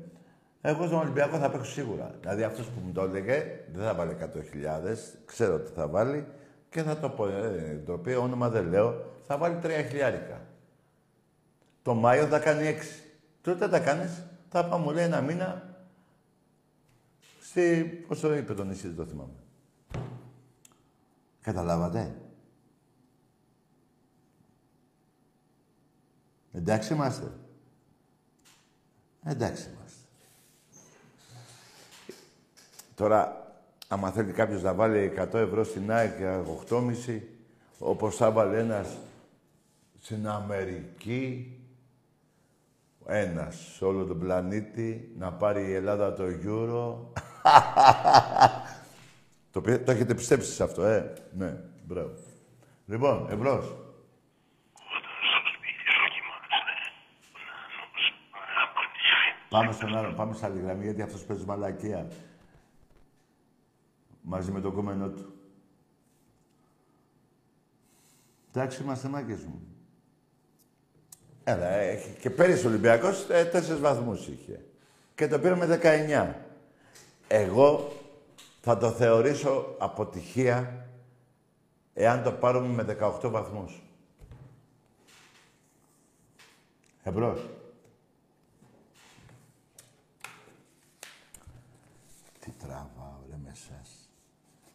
[0.61, 2.15] Εγώ στον Ολυμπιακό θα παίξω σίγουρα.
[2.21, 4.27] Δηλαδή αυτός που μου το έλεγε δεν θα βάλει 100.000.
[5.25, 6.27] Ξέρω τι θα βάλει
[6.71, 10.41] και θα το πω, ε, το οποίο όνομα δεν λέω, θα βάλει τρία χιλιάρικα.
[11.83, 13.03] Το Μάιο θα κάνει έξι.
[13.41, 15.77] Τότε θα κάνεις, θα πάμε, μου λέει, ένα μήνα
[17.41, 17.85] στη...
[18.09, 19.39] Πώς το είπε το νησί, δεν το θυμάμαι.
[21.41, 22.15] Καταλάβατε;
[26.53, 27.33] Εντάξει είμαστε.
[29.25, 29.99] Εντάξει είμαστε.
[32.95, 33.49] Τώρα,
[33.91, 37.21] Άμα θέλει κάποιος να βάλει 100 ευρώ στην ΑΕΚ για 8,5,
[37.79, 38.97] όπως θα βάλει ένας
[40.01, 41.57] στην Αμερική,
[43.07, 46.97] ένας σε όλο τον πλανήτη, να πάρει η Ελλάδα το Euro.
[49.53, 52.11] το, το έχετε πιστέψει σε αυτό, ε; Ναι, μπράβο.
[52.87, 53.77] Λοιπόν, εμπρός.
[59.49, 62.09] Πάμε στον άλλο, πάμε σε άλλη γραμμή, γιατί αυτός παίζει μαλακία.
[64.23, 65.33] Μαζί με τον κόμενό του.
[68.53, 69.61] Εντάξει, είμαστε μάκες μου.
[71.45, 74.65] Έλα, έχει και πέρυσι ο Ολυμπιακός ε, τέσσερις βαθμούς είχε.
[75.15, 76.35] Και το πήραμε 19.
[77.29, 77.93] Εγώ
[78.61, 80.87] θα το θεωρήσω αποτυχία
[81.95, 83.83] εάν το πάρουμε με 18 βαθμούς.
[87.03, 87.49] Εμπρός.
[92.49, 94.11] Τι τραβάω, ρε, με εσάς.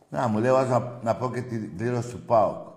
[0.10, 2.68] Να, μου λέω, να, να πω και την δήλωση του ΠΑΟΚ.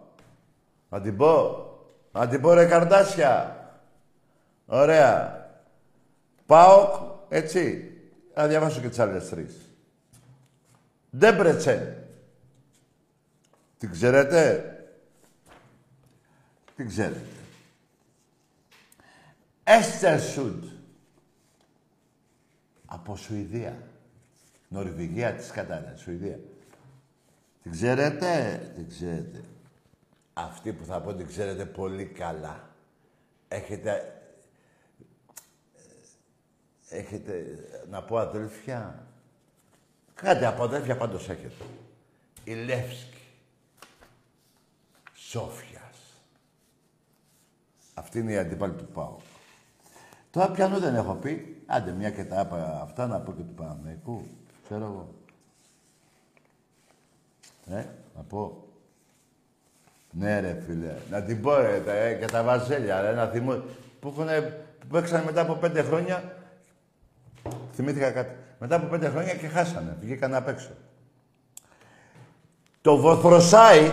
[0.88, 1.64] Να την πω.
[2.12, 3.56] Να την πω, ρε, Καρδάσια.
[4.66, 5.44] Ωραία.
[6.46, 6.94] ΠΑΟΚ,
[7.28, 7.92] έτσι.
[8.34, 9.74] Να διαβάσω και τις άλλες τρεις.
[11.16, 11.96] Ντέμπρετσεν.
[13.78, 14.70] Την ξέρετε;
[16.76, 17.26] Την ξέρετε.
[19.64, 20.64] Έστερσουντ.
[22.86, 23.85] Από Σουηδία.
[24.68, 25.96] Νορβηγία της κατάλληλα.
[25.96, 26.38] Σουηδία.
[27.62, 29.44] Την ξέρετε; Την ξέρετε.
[30.32, 32.68] Αυτή που θα πω την ξέρετε πολύ καλά.
[33.48, 34.10] Έχετε...
[36.88, 37.58] Έχετε,
[37.90, 39.06] να πω αδέλφια,
[40.14, 41.64] κάτι από αδέλφια πάντως έχετε.
[42.44, 43.22] Η Λεύσκη.
[45.12, 46.22] Σόφιας.
[47.94, 49.16] Αυτή είναι η αντίπαλη του Πάου.
[50.30, 51.62] Τώρα πιανού δεν έχω πει.
[51.66, 54.26] Άντε μια και τα άπα αυτά να πω και του Παναμαϊκού.
[54.66, 55.14] Ξέρω εγώ.
[57.78, 57.84] Ε,
[58.16, 58.64] να πω.
[60.10, 60.94] Ναι ρε φίλε.
[61.10, 63.62] Να την πω ρε, τα, ε, και τα βαζέλια, ρε, να θυμώ.
[64.00, 64.40] Που, έχουνε,
[64.78, 66.36] που παίξανε μετά από πέντε χρόνια.
[67.72, 68.34] Θυμήθηκα κάτι.
[68.58, 69.96] Μετά από πέντε χρόνια και χάσανε.
[70.00, 70.70] Βγήκαν απ' έξω.
[72.80, 73.92] Το Βοθροσάι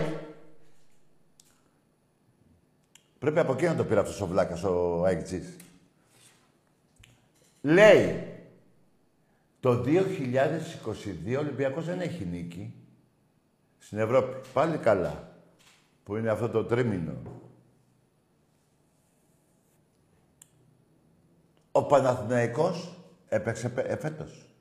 [3.24, 5.56] Πρέπει από εκεί να το πήρε αυτός ο Βλάκας, ο Αιγτζής.
[7.62, 8.33] Λέει,
[9.64, 12.74] το 2022 ο Ολυμπιακός δεν έχει νίκη
[13.78, 14.36] στην Ευρώπη.
[14.54, 15.38] Πάλι καλά.
[16.04, 17.22] Που είναι αυτό το τρίμηνο.
[21.72, 24.56] Ο Παναθηναϊκός έπαιξε εφέτος.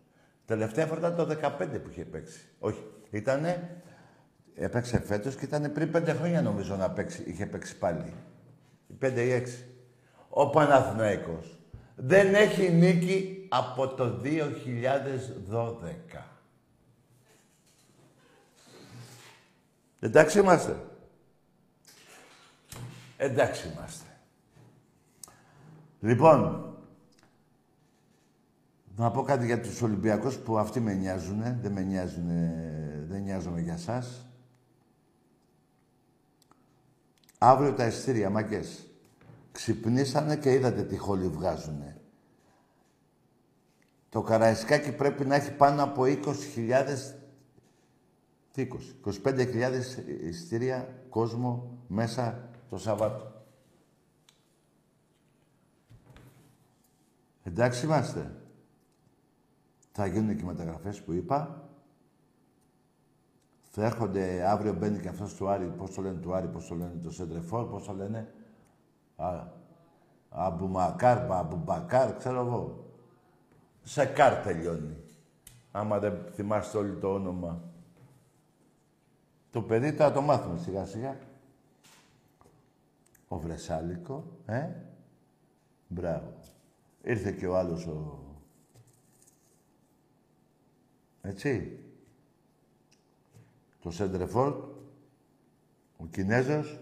[0.44, 2.40] Τελευταία φορά ήταν το 15 που είχε παίξει.
[2.58, 3.82] Όχι, ήτανε...
[4.54, 7.22] Έπαιξε φέτος και ήταν πριν πέντε χρόνια νομίζω να παίξει.
[7.26, 8.14] Είχε παίξει πάλι.
[8.98, 9.64] Πέντε ή έξι.
[10.28, 11.58] Ο Παναθηναϊκός
[11.94, 14.32] δεν έχει νίκη από το 2012.
[20.00, 20.84] Εντάξει είμαστε.
[23.16, 24.06] Εντάξει είμαστε.
[26.00, 26.66] Λοιπόν,
[28.96, 31.58] να πω κάτι για τους Ολυμπιακούς που αυτοί με νοιάζουνε.
[31.62, 34.26] Δεν με νοιάζουνε, δεν νοιάζομαι για σας.
[37.38, 38.86] Αύριο τα ειστήρια, μάκες.
[39.52, 42.01] Ξυπνήσανε και είδατε τι χόλι βγάζουνε.
[44.12, 46.84] Το Καραϊσκάκι πρέπει να έχει πάνω από 20.000...
[48.52, 48.68] Τι
[49.04, 49.72] 20, 25.000
[50.22, 53.32] ειστήρια κόσμο μέσα το Σαββάτο.
[57.42, 58.34] Εντάξει είμαστε.
[59.92, 61.68] Θα γίνουν και οι μεταγραφές που είπα.
[63.70, 66.74] Θα έρχονται, αύριο μπαίνει και αυτός του Άρη, πώς το λένε του Άρη, πώς το
[66.74, 68.34] λένε το Σεντρεφόρ, πώς το λένε.
[69.16, 69.46] Α,
[70.28, 72.81] Αμπουμακάρ, Αμπουμπακάρ, ξέρω εγώ.
[73.82, 74.96] Σε κάρ τελειώνει.
[75.72, 77.62] Άμα δεν θυμάστε όλοι το όνομα.
[79.50, 81.16] Το παιδί θα το μάθουμε σιγά σιγά.
[83.28, 84.68] Ο Βρεσάλικο, ε;
[85.88, 86.32] Μπράβο.
[87.02, 88.18] Ήρθε και ο άλλος ο...
[91.22, 91.78] Έτσι.
[93.80, 94.54] Το Σέντρεφόρ,
[95.96, 96.80] ο Κινέζος.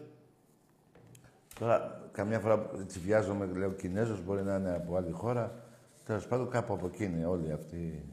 [1.59, 5.70] Τώρα, καμιά φορά έτσι βιάζομαι, λέω Κινέζος, μπορεί να είναι από άλλη χώρα.
[6.11, 8.05] Τέλος πάντων, κάπου από εκεί είναι όλοι αυτοί.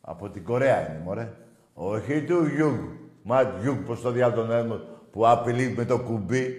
[0.00, 1.32] Από την Κορέα είναι, μωρέ.
[1.74, 2.78] Όχι του Γιούγκ.
[3.22, 4.80] Ματ Γιούγκ, πώς το διάολο
[5.10, 6.54] που απειλεί με το κουμπί.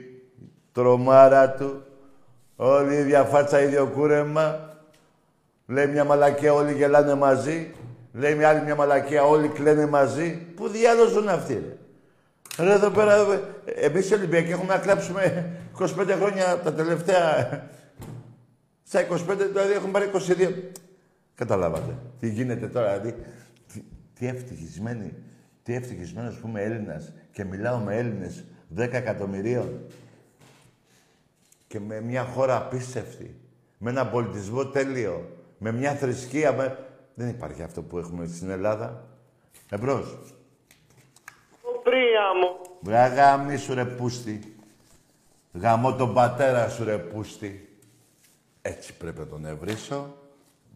[0.71, 1.83] Τρομάρα του.
[2.55, 4.75] Όλη η ίδια φάτσα, ίδιο κούρεμα.
[5.65, 7.73] Λέει μια μαλακία, όλοι γελάνε μαζί.
[8.13, 10.37] Λέει μια άλλη μια μαλακία, όλοι κλαίνε μαζί.
[10.55, 11.77] Πού διάολο ζουν αυτοί, ρε.
[12.65, 13.13] Ρε εδώ πέρα,
[13.65, 15.85] εμείς οι Ολυμπιακοί έχουμε να κλάψουμε 25
[16.19, 17.63] χρόνια τα τελευταία.
[18.87, 20.53] Στα 25 δηλαδή έχουμε πάρει 22.
[21.35, 21.97] Καταλάβατε.
[22.19, 23.21] Τι γίνεται τώρα, δηλαδή.
[23.73, 23.83] Τι,
[24.19, 25.13] τι ευτυχισμένοι,
[25.63, 28.43] τι ευτυχισμένος που είμαι Έλληνας και μιλάω με Έλληνες
[28.77, 29.85] 10 εκατομμυρίων
[31.67, 33.35] και με μια χώρα απίστευτη,
[33.77, 36.77] με ένα πολιτισμό τέλειο, με μια θρησκεία, με...
[37.13, 39.07] Δεν υπάρχει αυτό που έχουμε στην Ελλάδα.
[39.69, 40.17] Εμπρός.
[41.83, 42.77] Πρία μου.
[42.81, 44.55] Βραγάμι σου ρε πούστη.
[45.53, 47.74] Γαμώ τον πατέρα σου ρε πούστη.
[48.67, 50.15] Έτσι πρέπει να τον ευρύσω.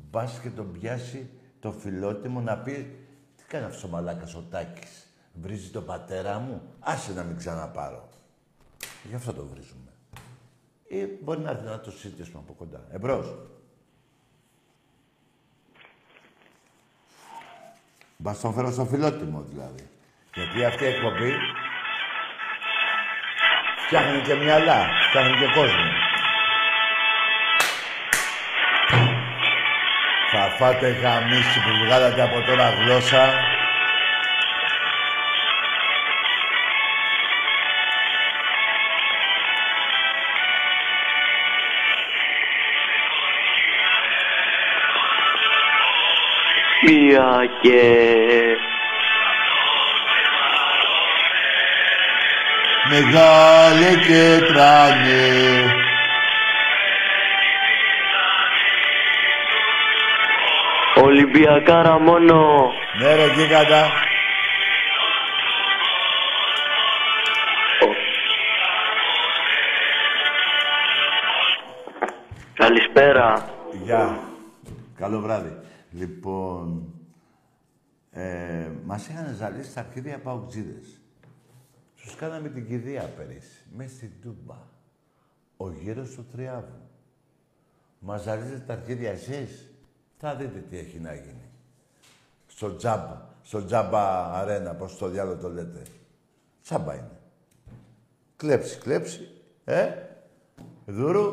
[0.10, 1.30] Μπας και τον πιάσει
[1.60, 5.08] το φιλότιμο να πει τι κάνει αυτός ο μαλάκας ο Τάκης.
[5.34, 8.10] Βρίζει τον πατέρα μου; Άσε να μην ξαναπάρω.
[9.04, 9.92] Γι' αυτό το βρίζουμε.
[10.88, 12.88] Ή μπορεί να έρθει να το συζητήσουμε από κοντά.
[12.92, 13.36] Εμπρός.
[18.18, 19.90] Μπας τον φέρω στο φιλότιμο δηλαδή.
[20.34, 21.34] Γιατί αυτή η εκπομπή
[23.86, 26.09] φτιάχνει και μυαλά, φτιάχνει και κόσμο.
[30.60, 33.34] Φάτε γαμίση που βγάλατε από τώρα γλώσσα.
[46.86, 47.82] Μία και...
[52.90, 55.69] Μεγάλε και τράνε.
[61.32, 62.72] Ολυμπιακάρα μόνο.
[63.00, 63.90] Ναι ρε γίγαντα.
[72.54, 73.50] Καλησπέρα.
[73.84, 74.20] Γεια.
[74.96, 75.58] Καλό βράδυ.
[75.92, 76.94] Λοιπόν,
[78.12, 81.02] ε, μας είχαν ζαλίσει στα αρχίδια παουτζίδες.
[82.02, 84.58] Τους κάναμε την κηδεία πέρυσι, μέσα στην Τούμπα.
[85.58, 86.90] Ο γύρος του Τριάβου.
[88.00, 89.74] Μας ζαλίζετε τα αρχίδια εσείς;
[90.22, 91.50] Θα δείτε τι έχει να γίνει.
[92.48, 95.82] Στο τζάμπα, στο τζάμπα αρένα, πώς το διάλογο το λέτε.
[96.64, 97.20] Τζάμπα είναι.
[98.36, 99.32] Κλέψει, κλέψει.
[99.64, 99.92] Ε,
[100.86, 101.24] δούρου.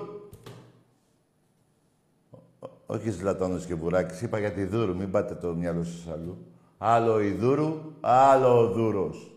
[2.58, 6.46] Ό- Όχι Ζλατώνος και Βουράκης, είπα για τη Δούρου, μην πάτε το μυαλό σας αλλού.
[6.78, 9.30] Άλλο η Δούρου, άλλο ο Δούρος.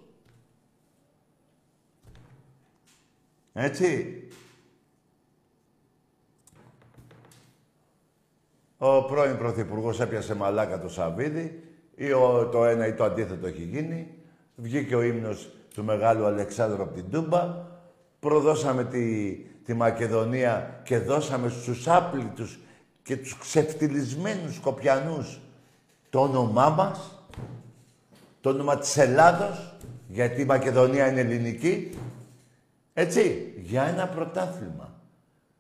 [3.54, 4.24] Έτσι.
[8.82, 11.64] Ο πρώην Πρωθυπουργός έπιασε μαλάκα το Σαββίδι
[11.96, 14.08] ή ο, το ένα ή το αντίθετο έχει γίνει.
[14.56, 17.68] Βγήκε ο ύμνος του Μεγάλου Αλεξάνδρου από την Τούμπα.
[18.20, 19.32] Προδώσαμε τη,
[19.66, 22.60] τη Μακεδονία και δώσαμε στους άπλητους
[23.04, 25.40] και τους ξεφτυλισμένους Σκοπιανούς
[26.10, 27.24] το όνομά μας,
[28.42, 29.74] το όνομα της Ελλάδος,
[30.08, 31.98] γιατί η Μακεδονία είναι ελληνική.
[32.94, 34.89] Έτσι, για ένα πρωτάθλημα.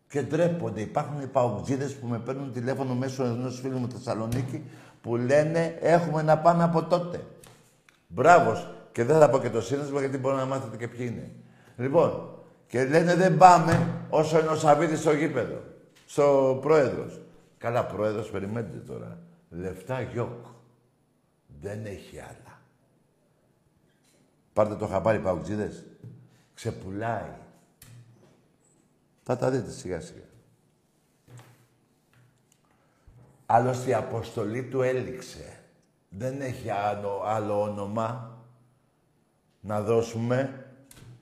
[0.10, 0.82] Και ντρέπονται.
[0.82, 4.64] Υπάρχουν οι παουτζίδες που με παίρνουν τηλέφωνο μέσω ενός φίλου μου Θεσσαλονίκη
[5.02, 7.24] που λένε έχουμε να πάμε από τότε.
[8.08, 8.74] Μπράβος.
[8.92, 11.32] Και δεν θα πω και το σύνδεσμο γιατί μπορεί να μάθετε και ποιοι είναι.
[11.78, 12.30] Λοιπόν,
[12.68, 15.62] και λένε δεν πάμε όσο είναι ο Σαββίδης στο γήπεδο.
[16.06, 17.20] Στο πρόεδρος.
[17.58, 19.18] Καλά, πρόεδρος, περιμένετε τώρα.
[19.50, 20.46] Λεφτά γιοκ.
[21.62, 22.62] Δεν έχει άλλα.
[24.54, 25.86] Πάρτε το χαπάρι παουτζίδες.
[26.54, 27.34] Ξεπουλάει.
[29.32, 30.24] Θα τα δείτε σιγά σιγά.
[33.46, 35.60] Άλλωστε η αποστολή του έληξε.
[36.10, 38.38] Δεν έχει άλλο, άλλο όνομα
[39.60, 40.66] να δώσουμε.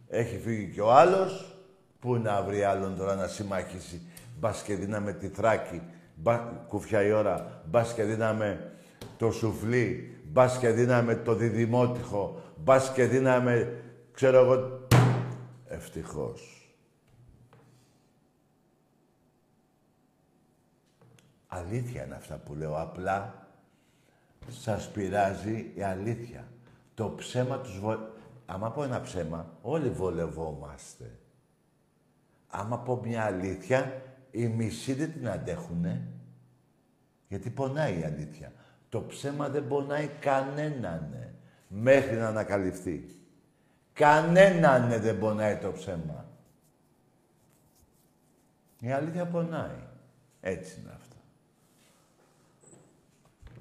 [0.08, 1.58] Έχει φύγει και ο άλλος.
[2.00, 4.02] Πού να βρει άλλον τώρα να συμμαχίσει.
[4.40, 5.82] Μπας και δίναμε τη Θράκη;
[6.16, 6.38] Μπα,
[6.68, 7.62] κουφιά η ώρα.
[7.66, 8.72] Μπας και δίναμε
[9.18, 10.18] το σουφλί.
[10.32, 12.42] Μπας και δίναμε το διδημότυχο.
[12.56, 13.82] Μπας και δίναμε,
[14.12, 14.88] ξέρω εγώ,
[15.68, 16.57] ευτυχώς.
[21.58, 22.82] Αλήθεια είναι αυτά που λέω.
[22.82, 23.48] Απλά
[24.50, 26.48] σας πειράζει η αλήθεια.
[26.94, 27.98] Το ψέμα τους βο...
[28.46, 31.20] Άμα πω ένα ψέμα, όλοι βολευόμαστε.
[32.48, 34.02] Άμα πω μια αλήθεια,
[34.32, 36.08] οι μισοί δεν την αντέχουνε.
[37.28, 38.52] Γιατί πονάει η αλήθεια.
[38.90, 41.34] Το ψέμα δεν πονάει κανέναν
[41.68, 43.16] μέχρι να ανακαλυφθεί.
[43.94, 46.26] Κανέναν δεν πονάει το ψέμα.
[48.80, 49.84] Η αλήθεια πονάει.
[50.42, 51.07] Έτσι είναι αυτό.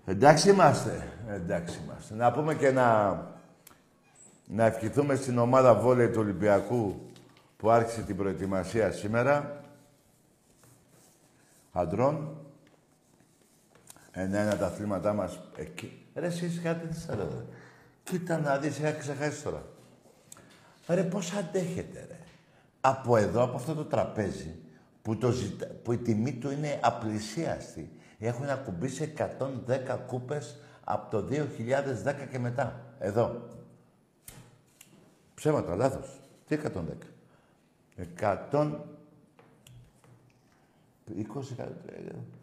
[0.09, 1.12] Εντάξει είμαστε.
[1.28, 2.14] Εντάξει είμαστε.
[2.14, 3.11] Να πούμε και να,
[4.46, 7.11] να ευχηθούμε στην ομάδα βόλεϊ του Ολυμπιακού
[7.57, 9.61] που άρχισε την προετοιμασία σήμερα.
[11.72, 12.36] Αντρών.
[14.11, 16.07] Ένα-ένα τα αθλήματά μας εκεί.
[16.14, 17.46] Ρε εσείς κάτι δεν σας λέω.
[18.02, 19.62] Κοίτα να δεις, είχα ξεχάσει τώρα.
[20.86, 22.18] Ρε πώς αντέχετε ρε.
[22.80, 24.54] Από εδώ, από αυτό το τραπέζι,
[25.02, 25.66] που, το ζητα...
[25.66, 27.90] που η τιμή του είναι απλησίαστη.
[28.18, 32.80] Έχουν ακουμπήσει 110 κούπες από το 2010 και μετά.
[32.98, 33.42] Εδώ.
[35.34, 36.20] Ψέματα, λάθος.
[36.46, 36.70] Τι 110.
[38.50, 38.72] 100...
[41.14, 41.14] 20,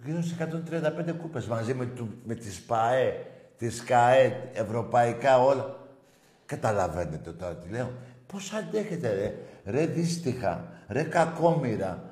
[0.06, 3.26] γύρω σε 135 κούπες μαζί με, του, με τις ΠΑΕ,
[3.58, 5.78] τις ΚΑΕ, ευρωπαϊκά όλα.
[6.46, 7.92] Καταλαβαίνετε τώρα τι λέω.
[8.28, 9.36] Πώς αντέχετε ρε,
[9.72, 12.04] ρε δύστιχα, ρε κακόμοιρα,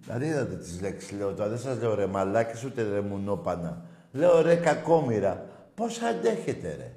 [0.00, 1.48] Δηλαδή είδατε τις λέξεις λέω τώρα.
[1.48, 3.84] Δεν σας λέω ρε μαλάκες ούτε ρε μουνόπανα.
[4.12, 5.46] Λέω ρε κακόμοιρα.
[5.74, 6.96] Πώς αντέχετε ρε.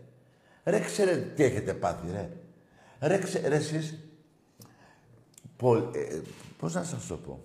[0.72, 2.30] Ρε ξέρετε τι έχετε πάθει ρε.
[3.00, 4.00] Ρε, ξε, ρε εσείς.
[5.58, 6.22] Πο, ε,
[6.58, 7.44] πώς να σας το πω.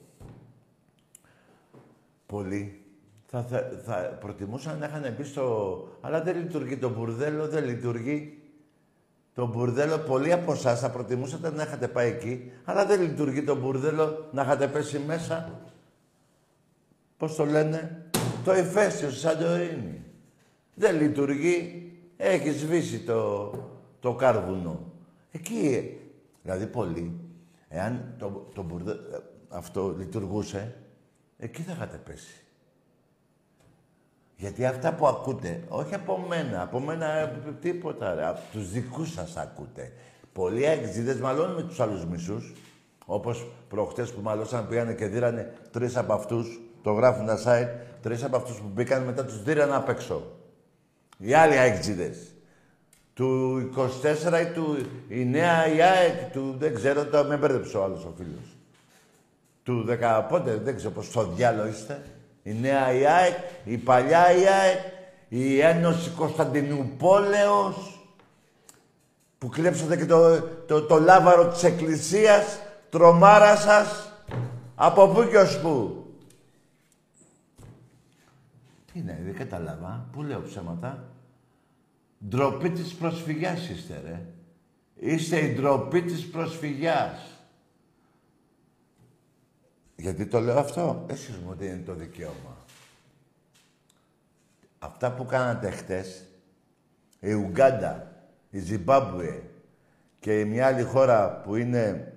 [2.26, 2.84] Πολλοί
[3.26, 5.88] θα, θα, θα προτιμούσαν να είχαν μπει στο...
[6.00, 8.39] Αλλά δεν λειτουργεί το μπουρδέλο, δεν λειτουργεί.
[9.40, 13.56] Το μπουρδέλο, πολλοί από εσάς θα προτιμούσατε να είχατε πάει εκεί, αλλά δεν λειτουργεί το
[13.56, 15.60] μπουρδέλο να είχατε πέσει μέσα.
[17.16, 18.10] Πώς το λένε,
[18.44, 20.04] το ηφαίστειο στη Σαντορίνη.
[20.74, 23.52] Δεν λειτουργεί, έχεις σβήσει το,
[24.00, 24.92] το κάρβουνο.
[25.30, 25.98] Εκεί,
[26.42, 27.20] δηλαδή πολλοί,
[27.68, 29.00] εάν το, το μπουρδέλο,
[29.48, 30.76] αυτό λειτουργούσε,
[31.38, 32.44] εκεί θα είχατε πέσει.
[34.40, 39.12] Γιατί αυτά που ακούτε, όχι από μένα, από μένα ε, τίποτα, ρε, από τους δικούς
[39.12, 39.92] σας ακούτε.
[40.32, 42.54] Πολλοί εξήδες μαλώνουν με τους άλλους μισούς,
[43.06, 47.68] όπως προχτές που μαλώσαν, πήγανε και δίρανε τρεις από αυτούς, το γράφουν τα site,
[48.02, 50.22] τρεις από αυτούς που μπήκαν μετά τους δίρανε απ' έξω.
[51.18, 52.34] Οι άλλοι έξιδες.
[53.14, 54.76] Του 24 ή του,
[55.08, 58.56] η νέα η ΑΕΚ, του, δεν ξέρω, το με μπέρδεψε ο άλλος ο φίλος.
[59.62, 62.02] Του 10, πότε, δεν ξέρω πώς στο διάλογο είστε.
[62.50, 64.78] Η νέα η ΑΕΚ, η παλιά η ΑΕΚ,
[65.28, 68.00] η Ένωση Κωνσταντινούπολεως,
[69.38, 74.12] που κλέψατε και το, το, το λάβαρο της Εκκλησίας, τρομάρα σας,
[74.74, 76.04] από πού και ως πού;
[78.92, 80.08] Τι είναι, δεν κατάλαβα.
[80.12, 81.04] Πού λέω ψέματα;
[82.28, 84.22] Ντροπή της προσφυγιάς είστε, ρε.
[84.94, 87.29] Είστε η ντροπή της προσφυγιάς.
[90.00, 91.04] Γιατί το λέω αυτό.
[91.08, 92.56] Εσείς μου δίνετε το δικαίωμα.
[94.78, 96.24] Αυτά που κάνατε χτες,
[97.20, 98.12] η Ουγγάντα,
[98.50, 99.42] η Ζιμπάμπουε
[100.20, 102.12] και μια άλλη χώρα που είναι,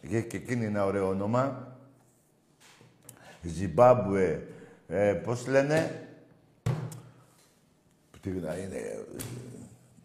[0.00, 1.76] είχε και εκείνη ένα ωραίο όνομα,
[3.42, 4.46] η Ζιμπάμπουε,
[4.88, 6.08] ε, πώς λένε,
[8.20, 9.04] τι είναι,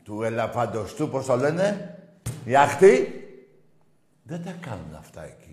[0.04, 1.98] του ελαφαντοστού, πώς το λένε,
[2.46, 3.08] η αχτή,
[4.24, 5.53] δεν τα κάνουν αυτά εκεί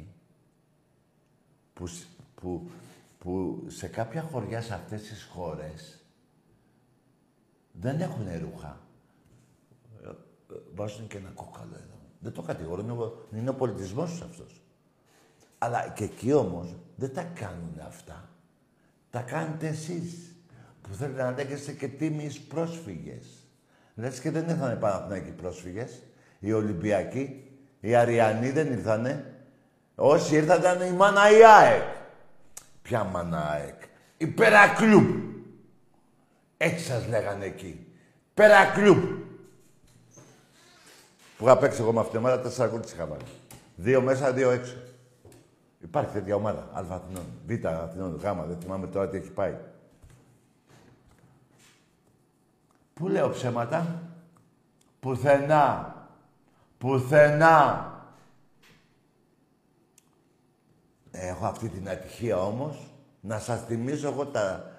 [1.81, 1.91] που,
[2.35, 2.71] που,
[3.19, 6.05] που σε κάποια χωριά σε αυτές τις χώρες
[7.73, 8.81] δεν έχουν ρούχα.
[10.75, 11.99] Βάζουν και ένα κόκαλο εδώ.
[12.21, 14.63] Δεν το κατηγορώ, είναι, είναι ο πολιτισμός τους αυτός.
[15.59, 18.29] Αλλά και εκεί όμως δεν τα κάνουν αυτά.
[19.11, 20.35] Τα κάνετε εσείς
[20.83, 23.27] που θέλετε να λέγεστε και τίμιες πρόσφυγες.
[23.95, 26.03] Λες και δεν ήρθανε πάνω οι πρόσφυγες.
[26.39, 27.51] Οι Ολυμπιακοί,
[27.81, 29.30] οι Αριανοί δεν ήρθανε.
[30.03, 31.83] Όσοι ήρθαν ήταν η μάνα η ΑΕΚ.
[32.83, 33.83] Ποια μάνα ΑΕΚ.
[34.17, 35.09] Η Περακλούπ.
[36.57, 37.87] Έτσι σας λέγανε εκεί.
[38.35, 39.05] Περακλούπ.
[41.37, 43.23] Που είχα παίξει εγώ με αυτήν την ομάδα, τέσσερα γκολ είχα βάλει.
[43.77, 44.77] Δύο μέσα, δύο έξω.
[45.81, 46.61] Υπάρχει τέτοια ομάδα.
[46.73, 47.25] Α Αθηνών.
[47.47, 48.17] Β Αθηνών.
[48.17, 48.23] Γ.
[48.23, 49.55] Δεν θυμάμαι τώρα τι έχει πάει.
[52.95, 54.03] Πού λέω ψέματα;
[55.01, 55.95] Πουθενά.
[56.79, 57.90] Πουθενά.
[61.11, 62.91] Έχω αυτή την ατυχία όμως
[63.21, 64.73] να σας θυμίζω εγώ τα,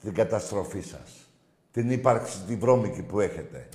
[0.00, 1.30] την καταστροφή σας.
[1.70, 3.68] Την ύπαρξη, τη βρώμικη που έχετε.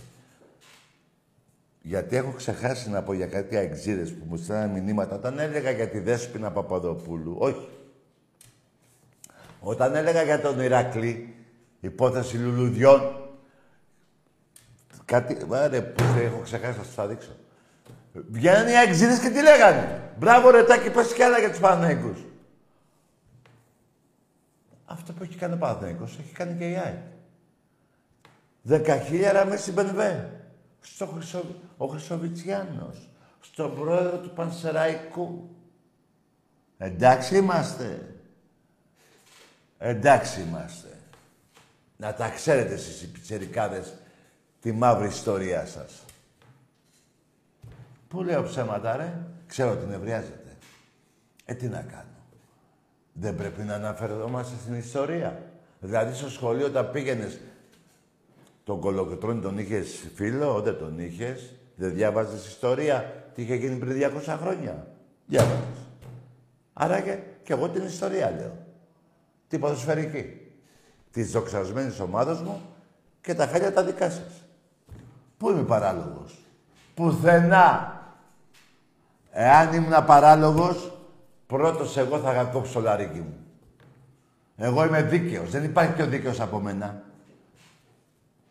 [1.82, 5.90] Γιατί έχω ξεχάσει να πω για κάτι αεξίδες που μου στέλνανε μηνύματα όταν έλεγα για
[5.90, 7.36] τη Δέσποινα Παπαδοπούλου.
[7.40, 7.68] Όχι.
[9.60, 11.36] Όταν έλεγα για τον Ηρακλή,
[11.80, 13.30] υπόθεση λουλουδιών,
[15.06, 15.46] κάτι...
[15.46, 17.32] Βάρε, που έχω ξεχάσει να σας τα δείξω.
[18.14, 22.20] Βγαίνουν οι αεξίδες και τι λέγανε; Μπράβο ρε Τάκη, πες κι άλλα για τους Παναθηναϊκούς.
[24.86, 26.98] Αυτό που έχει κάνει ο Παναθηναϊκός έχει κάνει και η ΑΕΚ.
[28.62, 30.30] Δεκαχίλιαρα με συμπενβέ.
[30.82, 31.44] Στο Χρυσο...
[31.78, 33.10] Ο Χρυσοβιτσιάνος.
[33.42, 35.50] Στον πρόεδρο του Πανσεραϊκού.
[36.78, 38.16] Εντάξει είμαστε.
[39.78, 40.88] Εντάξει είμαστε.
[41.98, 43.94] Να τα ξέρετε εσείς οι πιτσερικάδες
[44.62, 46.06] τη μαύρη ιστορία σας.
[48.12, 49.14] Πού λέω ψέματα, ρε;
[49.48, 50.58] Ξέρω ότι νευριάζετε.
[51.46, 52.04] Ε, τι να κάνω.
[53.14, 55.42] Δεν πρέπει να αναφερόμαστε στην ιστορία.
[55.80, 57.40] Δηλαδή, στο σχολείο, όταν πήγαινες
[58.64, 61.54] τον κολοκοτρόνη τον είχες φίλο, δεν τον είχες.
[61.76, 63.26] Δεν διάβαζες ιστορία.
[63.36, 64.88] Τι είχε γίνει πριν 200 χρόνια;
[65.26, 65.88] Διάβαζες.
[66.74, 68.58] Άρα και, και εγώ την ιστορία λέω.
[69.48, 70.52] Την ποδοσφαιρική.
[71.12, 72.62] Της δοξασμένης ομάδας μου
[73.22, 74.46] και τα χάλια τα δικά σας.
[75.38, 76.40] Πού είμαι παράλογος;
[76.94, 78.01] Πουθενά.
[79.32, 80.92] Εάν ήμουν παράλογος,
[81.48, 83.36] πρώτος εγώ θα γακόψω το λαρίκι μου.
[84.58, 85.52] Εγώ είμαι δίκαιος.
[85.52, 87.04] Δεν υπάρχει πιο δίκαιος από μένα.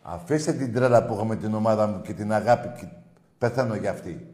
[0.02, 2.86] Αφήστε την τρέλα που έχω με την ομάδα μου και την αγάπη και
[3.38, 4.26] πεθαίνω για αυτή.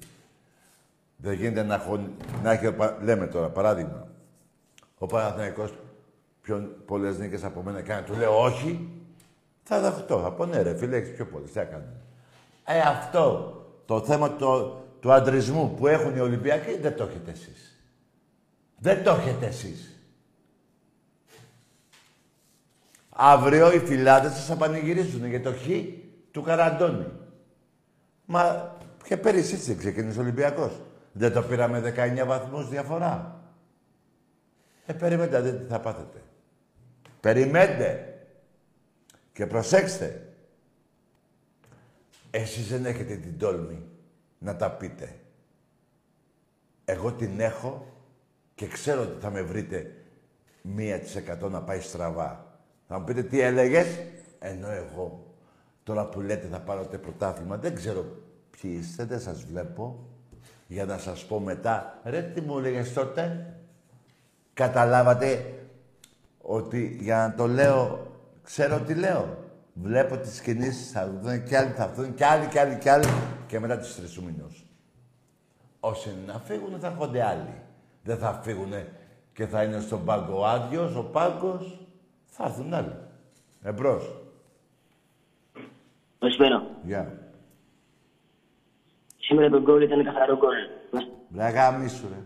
[1.16, 2.00] Δεν γίνεται να, έχω,
[2.42, 4.06] να έχει, λέμε τώρα, παράδειγμα.
[4.98, 5.74] ο Παναθηναϊκός
[6.42, 8.06] πιο πολλές νίκες από μένα κάνει.
[8.06, 8.90] Του λέω όχι.
[9.62, 10.20] Θα δεχτώ.
[10.20, 11.50] Θα πω ναι ρε φίλε, έχεις πιο πολλές.
[11.50, 11.92] Τι έκανε.
[12.64, 13.54] Ε, αυτό
[13.86, 17.80] το θέμα το, του αντρισμού που έχουν οι Ολυμπιακοί δεν το έχετε εσείς.
[18.78, 20.00] Δεν το έχετε εσείς.
[23.08, 25.66] Αύριο οι φυλάδες σας θα πανηγυρίσουν για το χ
[26.30, 27.06] του Καραντώνη.
[28.24, 28.74] Μα
[29.04, 30.80] και πέρυσι έτσι ξεκίνησε ο Ολυμπιακός.
[31.12, 33.40] Δεν το πήραμε 19 βαθμούς διαφορά.
[34.86, 36.22] Ε, περιμένετε, δείτε τι θα πάθετε.
[37.20, 38.18] Περιμένετε.
[39.32, 40.28] Και προσέξτε.
[42.30, 43.82] Εσείς δεν έχετε την τόλμη
[44.46, 45.14] να τα πείτε.
[46.84, 47.86] Εγώ την έχω
[48.54, 49.94] και ξέρω ότι θα με βρείτε
[50.62, 52.58] μία της εκατό να πάει στραβά.
[52.88, 53.86] Θα μου πείτε τι έλεγες,
[54.38, 55.34] ενώ εγώ
[55.82, 58.04] τώρα που λέτε θα πάρω το πρωτάθλημα, δεν ξέρω
[58.50, 60.06] ποιοι είστε, δεν σας βλέπω,
[60.66, 63.54] για να σας πω μετά, ρε τι μου έλεγες τότε,
[64.52, 65.54] καταλάβατε
[66.40, 68.06] ότι για να το λέω,
[68.42, 69.38] ξέρω τι λέω.
[69.72, 73.06] Βλέπω τις κινήσεις, θα δουν και άλλοι θα έρθουν και άλλοι και άλλοι και άλλοι
[73.46, 74.66] και μετά τις τρεις μήνους.
[75.80, 77.62] Όσοι να φύγουν θα έρχονται άλλοι.
[78.02, 78.72] Δεν θα φύγουν
[79.32, 81.86] και θα είναι στον πάγκο άδειος, ο πάγκος,
[82.26, 82.94] θα έρθουν άλλοι.
[83.62, 84.22] Εμπρός.
[86.18, 86.66] Καλησπέρα.
[86.82, 87.18] Γεια.
[89.18, 90.54] Σήμερα το γκολ ήταν καθαρό γκολ.
[91.36, 92.20] Ρε γάμισου, ρε.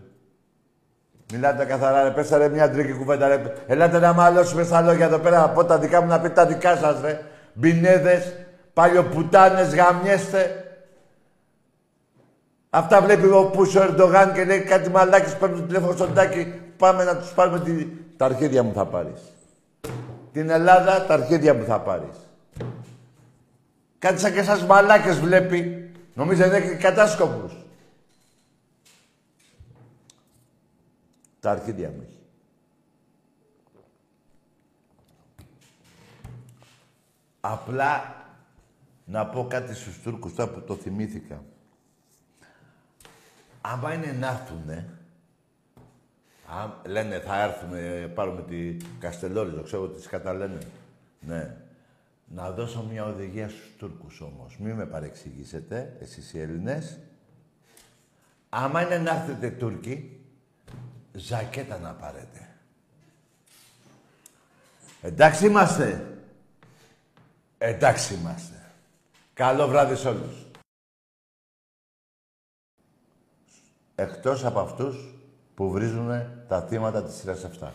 [1.33, 2.11] Μιλάτε καθαρά, ρε.
[2.11, 3.53] Πέσα, ρε, μια τρίκη κουβέντα, ρε.
[3.67, 5.43] Ελάτε να μαλώσουμε στα λόγια εδώ πέρα.
[5.43, 7.21] Από τα δικά μου να πείτε τα δικά σας, ρε.
[7.53, 10.60] Μπινέδες, παλιοπουτάνες, γαμιέστε.
[12.73, 16.61] Αυτά βλέπει ο Πούσο Ερντογάν και λέει κάτι μαλάκες παίρνουν το τηλέφωνο στον τάκι.
[16.77, 17.87] Πάμε να τους πάρουμε τη...
[18.17, 19.21] Τα αρχίδια μου θα πάρεις.
[20.31, 22.15] Την Ελλάδα, τα αρχίδια μου θα πάρεις.
[23.99, 25.91] Κάτι σαν και εσάς μαλάκες βλέπει.
[26.13, 27.53] Νομίζετε έχει κατάσκοπους.
[31.39, 32.19] Τα αρχίδια μου έχει.
[37.39, 38.15] Απλά
[39.05, 41.43] να πω κάτι στους Τούρκους τώρα που το θυμήθηκα.
[43.61, 44.89] Άμα είναι να έρθουνε,
[46.59, 50.57] αν λένε θα έρθουμε, πάρουμε τη Καστελόριζο, ξέρω τις καταλένε.
[51.19, 51.55] Ναι.
[52.33, 54.57] Να δώσω μια οδηγία στους Τούρκους όμως.
[54.57, 56.99] Μην με παρεξηγήσετε, εσείς οι Έλληνες.
[58.49, 60.19] Άμα είναι να έρθετε Τούρκοι,
[61.11, 62.49] ζακέτα να πάρετε.
[65.01, 66.17] Εντάξει είμαστε.
[67.57, 68.71] Εντάξει είμαστε.
[69.33, 70.45] Καλό βράδυ σε όλους.
[73.95, 75.13] Εκτός από αυτούς
[75.55, 76.09] που βρίζουν
[76.47, 77.71] τα θύματα της σειράς 7.